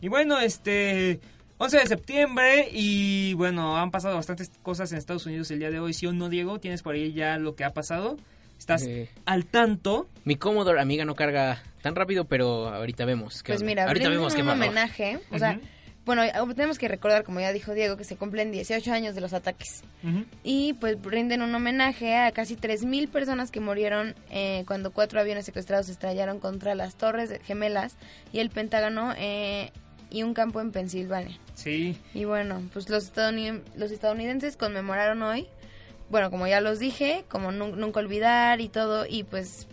Y 0.00 0.08
bueno, 0.08 0.38
este 0.38 1.20
11 1.58 1.78
de 1.78 1.86
septiembre 1.86 2.68
y 2.72 3.34
bueno, 3.34 3.76
han 3.76 3.90
pasado 3.90 4.16
bastantes 4.16 4.50
cosas 4.62 4.92
en 4.92 4.98
Estados 4.98 5.24
Unidos 5.26 5.50
el 5.50 5.58
día 5.60 5.70
de 5.70 5.80
hoy. 5.80 5.94
¿Sí 5.94 6.06
o 6.06 6.12
no, 6.12 6.28
Diego? 6.28 6.58
¿Tienes 6.60 6.82
por 6.82 6.94
ahí 6.94 7.12
ya 7.12 7.38
lo 7.38 7.54
que 7.56 7.64
ha 7.64 7.70
pasado? 7.72 8.16
¿Estás 8.58 8.82
Eh, 8.82 9.08
al 9.24 9.46
tanto? 9.46 10.08
Mi 10.24 10.36
Commodore, 10.36 10.80
amiga, 10.80 11.04
no 11.04 11.14
carga 11.14 11.62
tan 11.82 11.94
rápido, 11.96 12.26
pero 12.26 12.68
ahorita 12.68 13.04
vemos. 13.04 13.42
qué 13.42 13.52
Pues 13.52 13.60
onda. 13.62 13.66
mira, 13.70 13.84
ahorita 13.86 14.08
vemos 14.08 14.34
qué 14.34 14.42
un 14.42 14.50
homenaje. 14.50 15.18
O 15.30 15.38
sea, 15.38 15.58
bueno, 16.04 16.22
tenemos 16.54 16.78
que 16.78 16.86
recordar, 16.88 17.24
como 17.24 17.40
ya 17.40 17.52
dijo 17.52 17.72
Diego, 17.74 17.96
que 17.96 18.04
se 18.04 18.16
cumplen 18.16 18.50
18 18.52 18.92
años 18.92 19.14
de 19.14 19.20
los 19.20 19.32
ataques. 19.32 19.82
Y 20.42 20.74
pues 20.74 20.98
rinden 21.02 21.40
un 21.42 21.54
homenaje 21.54 22.14
a 22.16 22.30
casi 22.32 22.56
3.000 22.56 23.08
personas 23.08 23.50
que 23.50 23.60
murieron 23.60 24.14
eh, 24.30 24.64
cuando 24.66 24.92
cuatro 24.92 25.20
aviones 25.20 25.46
secuestrados 25.46 25.86
se 25.86 25.92
estrellaron 25.92 26.40
contra 26.40 26.74
las 26.74 26.96
Torres 26.96 27.32
Gemelas 27.44 27.96
y 28.32 28.40
el 28.40 28.50
Pentágono 28.50 29.14
eh, 29.16 29.70
y 30.10 30.22
un 30.22 30.34
campo 30.34 30.60
en 30.60 30.72
Pensilvania. 30.72 31.38
Sí. 31.54 31.96
Y 32.12 32.24
bueno, 32.24 32.62
pues 32.72 32.88
los, 32.90 33.12
estadounid- 33.12 33.62
los 33.76 33.90
estadounidenses 33.90 34.56
conmemoraron 34.56 35.22
hoy, 35.22 35.46
bueno, 36.10 36.30
como 36.30 36.46
ya 36.46 36.60
los 36.60 36.78
dije, 36.78 37.24
como 37.28 37.50
nun- 37.50 37.76
nunca 37.76 38.00
olvidar 38.00 38.60
y 38.60 38.68
todo, 38.68 39.06
y 39.08 39.24
pues 39.24 39.66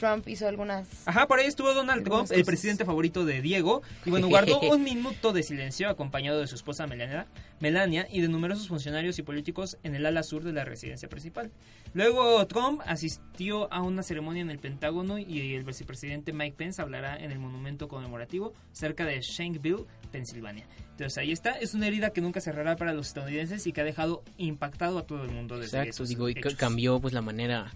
Trump 0.00 0.26
hizo 0.28 0.48
algunas... 0.48 0.88
Ajá, 1.06 1.28
por 1.28 1.38
ahí 1.38 1.46
estuvo 1.46 1.74
Donald 1.74 2.02
Trump, 2.04 2.30
el 2.32 2.44
presidente 2.44 2.86
favorito 2.86 3.26
de 3.26 3.42
Diego, 3.42 3.82
y 4.06 4.10
bueno, 4.10 4.28
guardó 4.28 4.58
un 4.72 4.82
minuto 4.82 5.32
de 5.34 5.42
silencio 5.42 5.90
acompañado 5.90 6.40
de 6.40 6.46
su 6.46 6.54
esposa 6.54 6.86
Melania, 6.86 7.26
Melania 7.60 8.08
y 8.10 8.22
de 8.22 8.28
numerosos 8.28 8.66
funcionarios 8.66 9.18
y 9.18 9.22
políticos 9.22 9.76
en 9.82 9.94
el 9.94 10.06
ala 10.06 10.22
sur 10.22 10.42
de 10.42 10.54
la 10.54 10.64
residencia 10.64 11.08
principal. 11.10 11.52
Luego 11.92 12.46
Trump 12.46 12.80
asistió 12.86 13.70
a 13.72 13.82
una 13.82 14.02
ceremonia 14.02 14.40
en 14.40 14.50
el 14.50 14.58
Pentágono 14.58 15.18
y 15.18 15.54
el 15.54 15.64
vicepresidente 15.64 16.32
Mike 16.32 16.56
Pence 16.56 16.80
hablará 16.80 17.16
en 17.16 17.30
el 17.30 17.38
monumento 17.38 17.86
conmemorativo 17.86 18.54
cerca 18.72 19.04
de 19.04 19.20
Shanksville, 19.20 19.84
Pensilvania. 20.10 20.66
Entonces 20.92 21.18
ahí 21.18 21.32
está, 21.32 21.52
es 21.52 21.74
una 21.74 21.86
herida 21.86 22.10
que 22.10 22.22
nunca 22.22 22.40
cerrará 22.40 22.76
para 22.76 22.94
los 22.94 23.08
estadounidenses 23.08 23.66
y 23.66 23.72
que 23.72 23.82
ha 23.82 23.84
dejado 23.84 24.22
impactado 24.38 24.98
a 24.98 25.06
todo 25.06 25.24
el 25.24 25.30
mundo 25.30 25.58
desde 25.58 25.78
Exacto, 25.78 25.90
esos 25.90 26.08
digo, 26.08 26.28
y 26.28 26.32
hechos. 26.32 26.54
cambió 26.54 27.00
pues 27.00 27.12
la 27.12 27.22
manera 27.22 27.72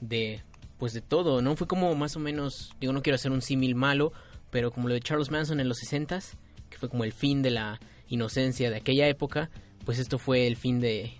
de 0.00 0.42
pues 0.78 0.92
de 0.92 1.00
todo, 1.00 1.40
¿no? 1.42 1.56
Fue 1.56 1.66
como 1.66 1.94
más 1.94 2.16
o 2.16 2.20
menos, 2.20 2.74
digo, 2.80 2.92
no 2.92 3.02
quiero 3.02 3.14
hacer 3.14 3.30
un 3.32 3.42
símil 3.42 3.74
malo, 3.74 4.12
pero 4.50 4.70
como 4.70 4.88
lo 4.88 4.94
de 4.94 5.00
Charles 5.00 5.30
Manson 5.30 5.60
en 5.60 5.68
los 5.68 5.78
60s, 5.82 6.34
que 6.70 6.78
fue 6.78 6.88
como 6.88 7.04
el 7.04 7.12
fin 7.12 7.42
de 7.42 7.50
la 7.50 7.80
inocencia 8.08 8.70
de 8.70 8.76
aquella 8.76 9.08
época, 9.08 9.50
pues 9.84 9.98
esto 9.98 10.18
fue 10.18 10.46
el 10.46 10.56
fin 10.56 10.80
de 10.80 11.12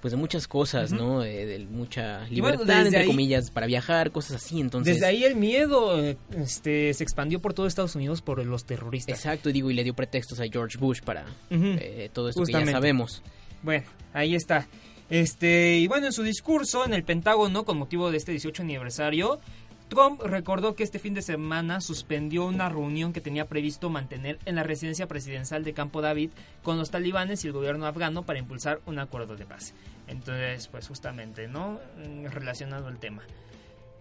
pues 0.00 0.12
de 0.12 0.18
muchas 0.18 0.46
cosas. 0.46 0.92
¿no? 0.92 1.20
De, 1.20 1.46
de 1.46 1.58
mucha 1.66 2.18
bueno, 2.30 2.50
libertad, 2.58 2.86
entre 2.86 3.00
ahí- 3.00 3.06
comillas, 3.08 3.50
para 3.50 3.66
viajar, 3.66 4.12
cosas 4.12 4.36
así, 4.36 4.60
entonces... 4.60 4.94
Desde 4.96 5.06
ahí 5.06 5.24
el 5.24 5.34
miedo 5.34 5.98
eh, 6.00 6.16
este, 6.36 6.94
se 6.94 7.02
expandió 7.02 7.40
por 7.40 7.54
todo 7.54 7.66
Estados 7.66 7.96
Unidos 7.96 8.22
por 8.22 8.44
los 8.44 8.64
terroristas. 8.66 9.16
Exacto, 9.18 9.50
digo, 9.50 9.68
y 9.70 9.74
le 9.74 9.82
dio 9.82 9.94
pretextos 9.94 10.38
a 10.38 10.44
George 10.46 10.78
Bush 10.78 11.00
para 11.00 11.24
eh, 11.50 12.08
todo 12.12 12.28
esto 12.28 12.44
que 12.44 12.52
ya 12.52 12.66
sabemos. 12.66 13.22
Bueno, 13.62 13.86
ahí 14.12 14.36
está. 14.36 14.68
Este, 15.08 15.76
y 15.76 15.86
bueno, 15.86 16.06
en 16.06 16.12
su 16.12 16.22
discurso 16.22 16.84
en 16.84 16.92
el 16.92 17.04
Pentágono 17.04 17.64
con 17.64 17.78
motivo 17.78 18.10
de 18.10 18.16
este 18.16 18.32
18 18.32 18.62
aniversario, 18.62 19.40
Trump 19.88 20.20
recordó 20.20 20.74
que 20.74 20.82
este 20.82 20.98
fin 20.98 21.14
de 21.14 21.22
semana 21.22 21.80
suspendió 21.80 22.44
una 22.46 22.68
reunión 22.68 23.12
que 23.12 23.20
tenía 23.20 23.46
previsto 23.46 23.88
mantener 23.88 24.38
en 24.44 24.56
la 24.56 24.64
residencia 24.64 25.06
presidencial 25.06 25.62
de 25.62 25.74
Campo 25.74 26.00
David 26.00 26.30
con 26.64 26.76
los 26.76 26.90
talibanes 26.90 27.44
y 27.44 27.46
el 27.46 27.52
gobierno 27.52 27.86
afgano 27.86 28.24
para 28.24 28.40
impulsar 28.40 28.80
un 28.86 28.98
acuerdo 28.98 29.36
de 29.36 29.46
paz. 29.46 29.74
Entonces, 30.08 30.66
pues 30.68 30.88
justamente, 30.88 31.46
¿no? 31.46 31.78
Mm, 32.04 32.26
Relacionado 32.26 32.88
al 32.88 32.98
tema. 32.98 33.22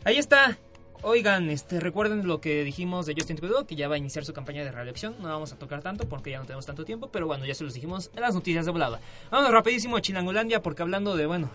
Ahí 0.06 0.18
está. 0.18 0.58
Oigan, 1.10 1.52
este, 1.52 1.80
recuerden 1.80 2.26
lo 2.28 2.42
que 2.42 2.64
dijimos 2.64 3.06
de 3.06 3.14
Justin 3.14 3.36
Trudeau, 3.38 3.68
que 3.68 3.76
ya 3.76 3.88
va 3.88 3.94
a 3.94 3.98
iniciar 4.00 4.26
su 4.26 4.34
campaña 4.34 4.64
de 4.64 4.72
reelección. 4.72 5.16
No 5.22 5.28
vamos 5.30 5.54
a 5.54 5.56
tocar 5.56 5.84
tanto 5.84 6.10
porque 6.10 6.32
ya 6.32 6.40
no 6.40 6.46
tenemos 6.46 6.66
tanto 6.66 6.84
tiempo, 6.84 7.10
pero 7.12 7.28
bueno, 7.28 7.46
ya 7.46 7.54
se 7.54 7.64
los 7.64 7.76
dijimos 7.76 8.10
en 8.16 8.22
las 8.22 8.34
noticias 8.34 8.66
de 8.66 8.72
volada. 8.72 9.00
Vamos 9.30 9.52
rapidísimo 9.52 9.98
a 9.98 10.02
Chilangolandia 10.02 10.64
porque 10.64 10.82
hablando 10.82 11.16
de, 11.16 11.28
bueno, 11.28 11.52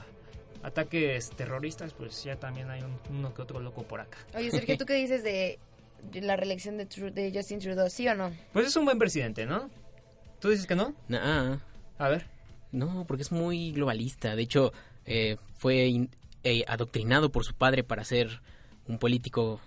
ataques 0.62 1.30
terroristas, 1.30 1.92
pues 1.94 2.22
ya 2.22 2.36
también 2.36 2.70
hay 2.70 2.80
un- 2.82 2.96
uno 3.16 3.34
que 3.34 3.42
otro 3.42 3.58
loco 3.58 3.82
por 3.82 4.00
acá. 4.00 4.18
Oye, 4.36 4.52
Sergio, 4.52 4.78
¿tú 4.78 4.86
qué 4.86 4.94
dices 4.94 5.24
de 5.24 5.58
la 6.14 6.36
reelección 6.36 6.76
de, 6.76 6.88
Tru- 6.88 7.12
de 7.12 7.32
Justin 7.34 7.58
Trudeau? 7.58 7.90
¿Sí 7.90 8.06
o 8.06 8.14
no? 8.14 8.30
Pues 8.52 8.68
es 8.68 8.76
un 8.76 8.84
buen 8.84 9.00
presidente, 9.00 9.46
¿no? 9.46 9.68
¿Tú 10.38 10.50
dices 10.50 10.68
que 10.68 10.76
no? 10.76 10.94
Nah. 11.08 11.56
A 11.98 12.08
ver. 12.08 12.26
No, 12.70 13.04
porque 13.04 13.24
es 13.24 13.32
muy 13.32 13.72
globalista. 13.72 14.36
De 14.36 14.42
hecho, 14.42 14.72
eh, 15.06 15.38
fue 15.58 15.86
in- 15.88 16.10
eh, 16.44 16.62
adoctrinado 16.68 17.32
por 17.32 17.44
su 17.44 17.54
padre 17.54 17.82
para 17.82 18.04
ser 18.04 18.40
un 18.90 18.98
político 18.98 19.60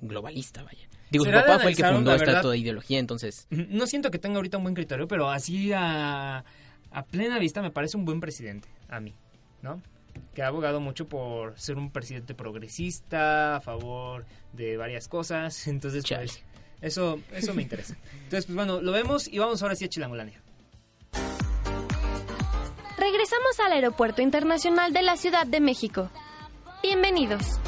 globalista, 0.00 0.62
vaya. 0.62 0.88
Digo, 1.10 1.24
su 1.24 1.30
papá 1.30 1.58
fue 1.58 1.72
el 1.72 1.76
que 1.76 1.84
fundó 1.84 2.14
esta 2.14 2.26
verdad. 2.26 2.42
toda 2.42 2.56
ideología, 2.56 2.98
entonces... 2.98 3.46
No 3.50 3.86
siento 3.86 4.10
que 4.10 4.18
tenga 4.18 4.36
ahorita 4.36 4.56
un 4.56 4.62
buen 4.62 4.74
criterio, 4.74 5.06
pero 5.06 5.28
así 5.28 5.72
a, 5.72 6.44
a 6.90 7.04
plena 7.04 7.38
vista 7.38 7.60
me 7.60 7.70
parece 7.70 7.96
un 7.98 8.04
buen 8.04 8.20
presidente, 8.20 8.68
a 8.88 9.00
mí, 9.00 9.14
¿no? 9.60 9.82
Que 10.32 10.42
ha 10.42 10.46
abogado 10.46 10.80
mucho 10.80 11.06
por 11.08 11.58
ser 11.58 11.76
un 11.76 11.90
presidente 11.90 12.34
progresista, 12.34 13.56
a 13.56 13.60
favor 13.60 14.24
de 14.52 14.76
varias 14.76 15.08
cosas, 15.08 15.66
entonces 15.66 16.04
pues 16.08 16.42
eso, 16.80 17.20
eso 17.32 17.52
me 17.52 17.62
interesa. 17.62 17.96
Entonces 18.24 18.46
pues 18.46 18.56
bueno, 18.56 18.80
lo 18.80 18.92
vemos 18.92 19.28
y 19.28 19.38
vamos 19.38 19.62
ahora 19.62 19.74
sí 19.74 19.84
a 19.84 19.88
Chilangolandia. 19.88 20.40
Regresamos 22.96 23.60
al 23.66 23.72
Aeropuerto 23.72 24.22
Internacional 24.22 24.92
de 24.92 25.02
la 25.02 25.16
Ciudad 25.16 25.46
de 25.46 25.60
México. 25.60 26.10
Bienvenidos. 26.82 27.58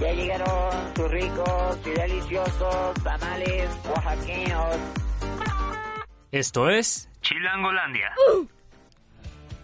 Ya 0.00 0.12
llegaron 0.12 0.94
sus 0.94 1.10
ricos 1.10 1.78
y 1.84 1.90
deliciosos 1.90 2.94
tamales 3.02 3.68
oaxaqueños. 3.88 4.76
Esto 6.30 6.70
es 6.70 7.08
Chilangolandia. 7.20 8.12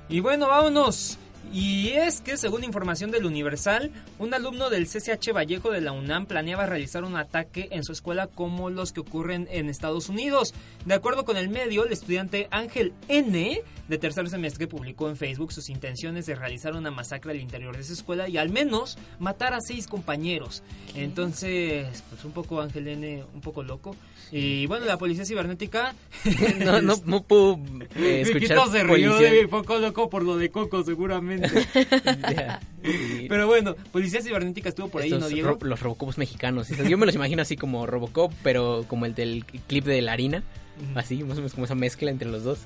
Y 0.08 0.18
bueno, 0.20 0.48
vámonos. 0.48 1.18
Y 1.52 1.90
es 1.90 2.20
que, 2.20 2.36
según 2.36 2.64
información 2.64 3.12
del 3.12 3.26
Universal, 3.26 3.92
un 4.18 4.34
alumno 4.34 4.70
del 4.70 4.86
CCH 4.86 5.32
Vallejo 5.32 5.70
de 5.70 5.80
la 5.80 5.92
UNAM 5.92 6.26
planeaba 6.26 6.66
realizar 6.66 7.04
un 7.04 7.16
ataque 7.16 7.68
en 7.70 7.84
su 7.84 7.92
escuela 7.92 8.26
como 8.26 8.70
los 8.70 8.92
que 8.92 9.00
ocurren 9.00 9.46
en 9.52 9.70
Estados 9.70 10.08
Unidos. 10.08 10.52
De 10.84 10.94
acuerdo 10.94 11.24
con 11.24 11.36
el 11.36 11.48
medio, 11.48 11.84
el 11.84 11.92
estudiante 11.92 12.48
Ángel 12.50 12.92
N. 13.06 13.62
de 13.88 13.98
tercer 13.98 14.28
semestre 14.30 14.66
publicó 14.66 15.08
en 15.08 15.16
Facebook 15.16 15.52
sus 15.52 15.68
intenciones 15.68 16.26
de 16.26 16.34
realizar 16.34 16.74
una 16.74 16.90
masacre 16.90 17.32
al 17.32 17.40
interior 17.40 17.76
de 17.76 17.84
su 17.84 17.92
escuela 17.92 18.28
y 18.28 18.36
al 18.38 18.48
menos 18.50 18.96
matar 19.18 19.52
a 19.54 19.60
seis 19.60 19.86
compañeros. 19.86 20.62
Entonces, 20.94 22.02
pues 22.10 22.24
un 22.24 22.32
poco 22.32 22.60
Ángel 22.60 22.88
N. 22.88 23.24
un 23.34 23.40
poco 23.40 23.62
loco. 23.62 23.94
Y 24.32 24.66
bueno, 24.66 24.86
la 24.86 24.96
policía 24.98 25.24
cibernética... 25.24 25.94
No, 26.64 26.80
no, 26.80 26.94
no 27.04 27.22
puedo 27.22 27.58
eh, 27.96 28.22
escuchar 28.26 28.68
se 28.70 28.82
rió 28.84 29.12
policía. 29.12 29.32
de 29.32 29.48
poco 29.48 29.78
loco 29.78 30.08
por 30.08 30.22
lo 30.22 30.36
de 30.36 30.50
Coco, 30.50 30.82
seguramente. 30.82 31.48
Pero 33.28 33.46
bueno, 33.46 33.74
Policía 33.92 34.20
Cibernética 34.22 34.68
estuvo 34.68 34.88
por 34.88 35.02
ahí, 35.02 35.08
Estos 35.08 35.22
¿no, 35.22 35.28
Diego? 35.28 35.48
ro- 35.50 35.58
los 35.62 35.80
Robocops 35.80 36.18
mexicanos. 36.18 36.68
Yo 36.68 36.98
me 36.98 37.06
los 37.06 37.14
imagino 37.14 37.42
así 37.42 37.56
como 37.56 37.86
Robocop, 37.86 38.32
pero 38.42 38.84
como 38.88 39.06
el 39.06 39.14
del 39.14 39.44
clip 39.66 39.84
de 39.84 40.02
la 40.02 40.12
harina. 40.12 40.42
Así, 40.94 41.22
más 41.22 41.32
o 41.32 41.36
menos 41.36 41.52
como 41.54 41.64
esa 41.66 41.74
mezcla 41.74 42.10
entre 42.10 42.28
los 42.28 42.44
dos. 42.44 42.60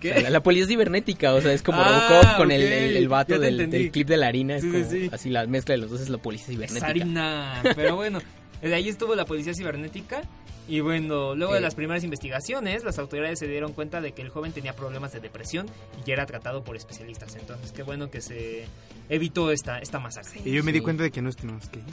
¿Qué? 0.00 0.10
O 0.10 0.14
sea, 0.14 0.22
La, 0.24 0.30
la 0.30 0.42
policía 0.42 0.66
cibernética, 0.66 1.34
o 1.34 1.40
sea, 1.40 1.52
es 1.52 1.62
como 1.62 1.78
Ah, 1.80 2.08
Robocop 2.10 2.36
con 2.36 2.50
el, 2.50 2.62
el, 2.62 2.96
el 2.96 3.08
vato 3.08 3.38
del, 3.38 3.90
clip 3.90 4.06
de 4.08 4.16
la 4.16 4.28
harina. 4.28 4.56
Es 4.56 4.62
Sí, 4.62 4.68
sí, 4.70 4.72
como 4.78 4.90
sí. 4.90 5.10
Así 5.12 5.30
la 5.30 5.46
mezcla 5.46 5.72
de 5.74 5.78
los 5.78 5.90
dos 5.90 6.00
es 6.00 6.08
la 6.08 6.18
policía 6.18 6.46
cibernética. 6.48 6.86
Sarina. 6.86 7.60
Pero 7.74 7.96
bueno, 7.96 8.20
de 8.62 8.74
ahí 8.74 8.88
estuvo 8.88 9.14
la 9.14 9.24
Policía 9.24 9.54
Cibernética. 9.54 10.22
Y 10.70 10.80
bueno, 10.80 11.34
luego 11.34 11.54
de 11.54 11.62
las 11.62 11.74
primeras 11.74 12.04
investigaciones, 12.04 12.84
las 12.84 12.98
autoridades 12.98 13.38
se 13.38 13.46
dieron 13.48 13.72
cuenta 13.72 14.02
de 14.02 14.12
que 14.12 14.20
el 14.20 14.28
joven 14.28 14.52
tenía 14.52 14.74
problemas 14.76 15.12
de 15.14 15.20
depresión 15.20 15.66
y 15.98 16.06
ya 16.06 16.12
era 16.12 16.26
tratado 16.26 16.62
por 16.62 16.76
especialistas. 16.76 17.34
Entonces, 17.36 17.72
qué 17.72 17.82
bueno 17.82 18.10
que 18.10 18.20
se 18.20 18.66
evitó 19.08 19.50
esta, 19.50 19.78
esta 19.78 19.98
masacre. 19.98 20.42
Y 20.44 20.52
yo 20.52 20.62
me 20.62 20.72
di 20.72 20.80
cuenta 20.80 21.04
de 21.04 21.10
que 21.10 21.22
no 21.22 21.32
tenemos 21.32 21.70
que 21.70 21.78
ir. 21.78 21.84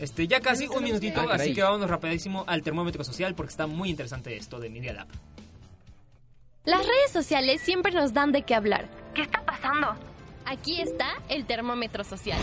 Este, 0.00 0.26
ya 0.26 0.40
casi 0.40 0.66
un 0.66 0.82
minutito, 0.82 1.20
Ah, 1.20 1.34
así 1.34 1.54
que 1.54 1.62
vámonos 1.62 1.88
rapidísimo 1.88 2.44
al 2.46 2.62
termómetro 2.62 3.04
social 3.04 3.34
porque 3.34 3.50
está 3.52 3.66
muy 3.66 3.88
interesante 3.90 4.36
esto 4.36 4.58
de 4.60 4.68
Media 4.68 4.92
Lab. 4.92 5.08
Las 6.70 6.86
redes 6.86 7.10
sociales 7.12 7.60
siempre 7.62 7.90
nos 7.92 8.12
dan 8.12 8.30
de 8.30 8.42
qué 8.42 8.54
hablar. 8.54 8.88
¿Qué 9.12 9.22
está 9.22 9.42
pasando? 9.44 9.88
Aquí 10.46 10.80
está 10.80 11.08
el 11.28 11.44
termómetro 11.44 12.04
social. 12.04 12.38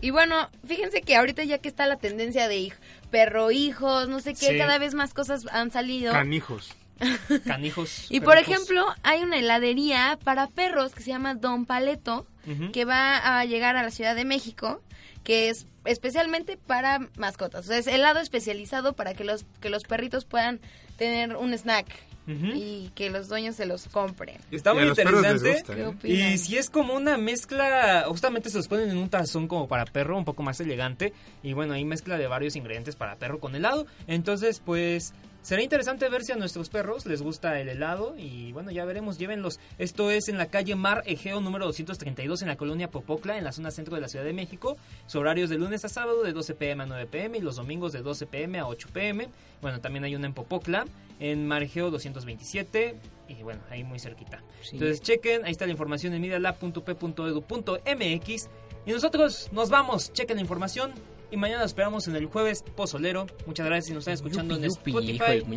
Y 0.00 0.10
bueno, 0.10 0.48
fíjense 0.66 1.00
que 1.02 1.16
ahorita 1.16 1.44
ya 1.44 1.58
que 1.58 1.68
está 1.68 1.86
la 1.86 1.96
tendencia 1.96 2.48
de 2.48 2.56
hij- 2.56 2.74
perro 3.10 3.50
hijos, 3.52 4.08
no 4.08 4.18
sé 4.20 4.34
qué, 4.34 4.48
Sí. 4.48 4.58
cada 4.58 4.78
vez 4.78 4.92
más 4.94 5.14
cosas 5.14 5.46
han 5.52 5.70
salido. 5.70 6.12
Canijos. 6.12 6.74
Canijos. 7.46 8.06
Y 8.10 8.20
por 8.20 8.38
ejemplo, 8.38 8.84
hay 9.02 9.22
una 9.22 9.38
heladería 9.38 10.18
para 10.24 10.48
perros 10.48 10.94
que 10.94 11.02
se 11.02 11.10
llama 11.10 11.34
Don 11.34 11.64
Paleto, 11.64 12.26
que 12.72 12.84
va 12.84 13.38
a 13.38 13.44
llegar 13.46 13.76
a 13.76 13.82
la 13.82 13.90
Ciudad 13.90 14.14
de 14.14 14.24
México, 14.26 14.82
que 15.24 15.48
es 15.48 15.66
especialmente 15.84 16.56
para 16.56 17.08
mascotas. 17.16 17.64
O 17.64 17.68
sea, 17.68 17.78
es 17.78 17.86
helado 17.86 18.20
especializado 18.20 18.92
para 18.92 19.14
que 19.14 19.24
los, 19.24 19.44
que 19.60 19.70
los 19.70 19.82
perritos 19.82 20.24
puedan 20.24 20.60
tener 20.96 21.36
un 21.36 21.52
snack 21.52 21.86
y 22.26 22.90
que 22.94 23.10
los 23.10 23.28
dueños 23.28 23.56
se 23.56 23.66
los 23.66 23.88
compren. 23.88 24.38
Está 24.50 24.72
muy 24.74 24.84
interesante. 24.84 25.52
gusta, 25.52 25.74
¿Qué 25.74 25.82
¿eh? 25.82 26.32
Y 26.32 26.38
si 26.38 26.56
es 26.56 26.70
como 26.70 26.94
una 26.94 27.18
mezcla, 27.18 28.04
justamente 28.06 28.50
se 28.50 28.56
los 28.56 28.68
ponen 28.68 28.90
en 28.90 28.96
un 28.96 29.10
tazón 29.10 29.48
como 29.48 29.68
para 29.68 29.84
perro, 29.84 30.16
un 30.16 30.24
poco 30.24 30.42
más 30.42 30.60
elegante. 30.60 31.12
Y 31.42 31.52
bueno, 31.52 31.74
hay 31.74 31.84
mezcla 31.84 32.16
de 32.16 32.26
varios 32.26 32.56
ingredientes 32.56 32.96
para 32.96 33.16
perro 33.16 33.40
con 33.40 33.54
helado. 33.54 33.86
Entonces, 34.06 34.60
pues 34.64 35.12
será 35.44 35.62
interesante 35.62 36.08
ver 36.08 36.24
si 36.24 36.32
a 36.32 36.36
nuestros 36.36 36.70
perros 36.70 37.04
les 37.04 37.20
gusta 37.20 37.60
el 37.60 37.68
helado. 37.68 38.14
Y 38.16 38.52
bueno, 38.52 38.70
ya 38.70 38.84
veremos, 38.86 39.18
llévenlos. 39.18 39.60
Esto 39.78 40.10
es 40.10 40.28
en 40.28 40.38
la 40.38 40.46
calle 40.46 40.74
Mar 40.74 41.02
Egeo 41.06 41.40
número 41.42 41.66
232 41.66 42.40
en 42.42 42.48
la 42.48 42.56
colonia 42.56 42.90
Popocla, 42.90 43.36
en 43.36 43.44
la 43.44 43.52
zona 43.52 43.70
centro 43.70 43.94
de 43.94 44.00
la 44.00 44.08
Ciudad 44.08 44.24
de 44.24 44.32
México. 44.32 44.78
Su 45.06 45.18
horario 45.18 45.44
es 45.44 45.50
de 45.50 45.58
lunes 45.58 45.84
a 45.84 45.90
sábado 45.90 46.22
de 46.22 46.32
12 46.32 46.54
pm 46.54 46.84
a 46.84 46.86
9 46.86 47.06
pm 47.06 47.38
y 47.38 47.40
los 47.42 47.56
domingos 47.56 47.92
de 47.92 48.00
12 48.00 48.26
pm 48.26 48.58
a 48.58 48.66
8 48.66 48.88
pm. 48.92 49.28
Bueno, 49.60 49.80
también 49.80 50.04
hay 50.04 50.16
una 50.16 50.26
en 50.26 50.34
Popocla, 50.34 50.86
en 51.20 51.46
Margeo 51.46 51.90
227 51.90 52.96
y 53.28 53.42
bueno, 53.42 53.60
ahí 53.70 53.84
muy 53.84 53.98
cerquita. 53.98 54.42
Entonces 54.72 55.00
chequen, 55.00 55.44
ahí 55.44 55.52
está 55.52 55.66
la 55.66 55.72
información 55.72 56.14
en 56.14 56.20
medialab.p.edu.mx 56.20 58.48
y 58.86 58.92
nosotros 58.92 59.48
nos 59.52 59.70
vamos, 59.70 60.12
chequen 60.12 60.36
la 60.36 60.42
información 60.42 60.92
y 61.30 61.36
mañana 61.36 61.62
los 61.62 61.70
esperamos 61.70 62.08
en 62.08 62.16
el 62.16 62.26
jueves 62.26 62.64
pozolero. 62.76 63.26
Muchas 63.46 63.66
gracias 63.66 63.86
si 63.86 63.92
nos 63.92 64.00
están 64.02 64.14
escuchando 64.14 64.54
Yupi, 64.54 64.64
en 64.64 64.70
yupi, 64.70 64.90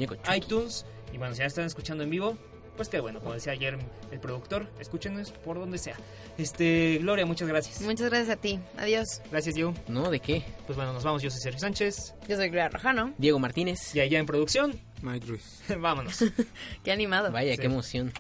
Spotify, 0.04 0.38
iTunes 0.38 0.86
y 1.14 1.18
bueno, 1.18 1.34
si 1.34 1.40
ya 1.40 1.46
están 1.46 1.66
escuchando 1.66 2.04
en 2.04 2.10
vivo, 2.10 2.38
pues 2.78 2.90
que 2.90 3.00
bueno, 3.00 3.20
como 3.20 3.34
decía 3.34 3.54
ayer 3.54 3.78
el 4.12 4.20
productor, 4.20 4.68
escúchenos 4.80 5.32
por 5.32 5.60
donde 5.60 5.80
sea. 5.80 5.96
Este, 6.38 7.00
Gloria, 7.02 7.26
muchas 7.26 7.48
gracias. 7.48 7.82
Muchas 7.82 8.10
gracias 8.10 8.30
a 8.30 8.36
ti. 8.40 8.60
Adiós. 8.78 9.22
Gracias, 9.32 9.56
Diego. 9.56 9.74
No, 9.88 10.12
¿de 10.12 10.20
qué? 10.20 10.44
Pues 10.68 10.78
bueno, 10.78 10.94
nos 10.94 11.04
vamos. 11.04 11.24
Yo 11.24 11.32
soy 11.32 11.42
Sergio 11.42 11.60
Sánchez. 11.60 12.14
Yo 12.28 12.38
soy 12.38 12.50
Gloria 12.50 12.70
Rojano. 12.70 13.16
Diego 13.18 13.40
Martínez. 13.40 13.96
Y 13.96 14.00
allá 14.00 14.20
en 14.20 14.28
producción, 14.28 14.80
Mike 15.02 15.26
Ruiz. 15.28 15.62
vámonos. 15.80 16.24
Qué 16.84 16.92
animado. 16.92 17.32
Vaya, 17.32 17.54
Sí. 17.56 17.60
qué 17.62 17.66
emoción. 17.68 18.12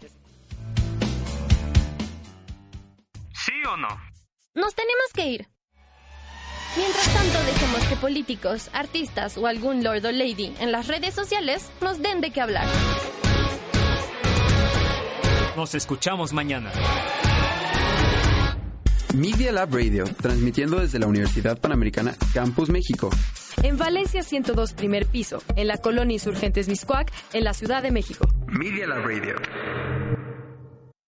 ¿Sí 3.33 3.53
o 3.69 3.77
no? 3.77 3.87
Nos 4.55 4.75
tenemos 4.75 5.05
que 5.13 5.27
ir. 5.27 5.47
Mientras 6.75 7.13
tanto, 7.13 7.43
dejemos 7.43 7.83
que 7.87 7.95
políticos, 7.95 8.69
artistas 8.73 9.37
o 9.37 9.47
algún 9.47 9.83
lord 9.83 10.05
o 10.05 10.11
lady 10.11 10.53
en 10.59 10.71
las 10.71 10.87
redes 10.87 11.15
sociales 11.15 11.71
nos 11.81 12.01
den 12.01 12.21
de 12.21 12.31
qué 12.31 12.41
hablar. 12.41 12.67
Nos 15.55 15.73
escuchamos 15.73 16.33
mañana. 16.33 16.71
Media 19.15 19.51
Lab 19.51 19.73
Radio, 19.73 20.03
transmitiendo 20.21 20.79
desde 20.79 20.99
la 20.99 21.07
Universidad 21.07 21.57
Panamericana 21.59 22.15
Campus 22.33 22.69
México. 22.69 23.09
En 23.63 23.75
Valencia 23.77 24.21
102 24.21 24.73
primer 24.73 25.07
piso, 25.07 25.41
en 25.55 25.67
la 25.67 25.77
colonia 25.77 26.13
Insurgentes 26.13 26.67
Miscuac, 26.67 27.11
en 27.33 27.43
la 27.43 27.53
Ciudad 27.53 27.81
de 27.81 27.91
México. 27.91 28.27
Media 28.47 28.85
Lab 28.87 29.03
Radio. 29.03 29.35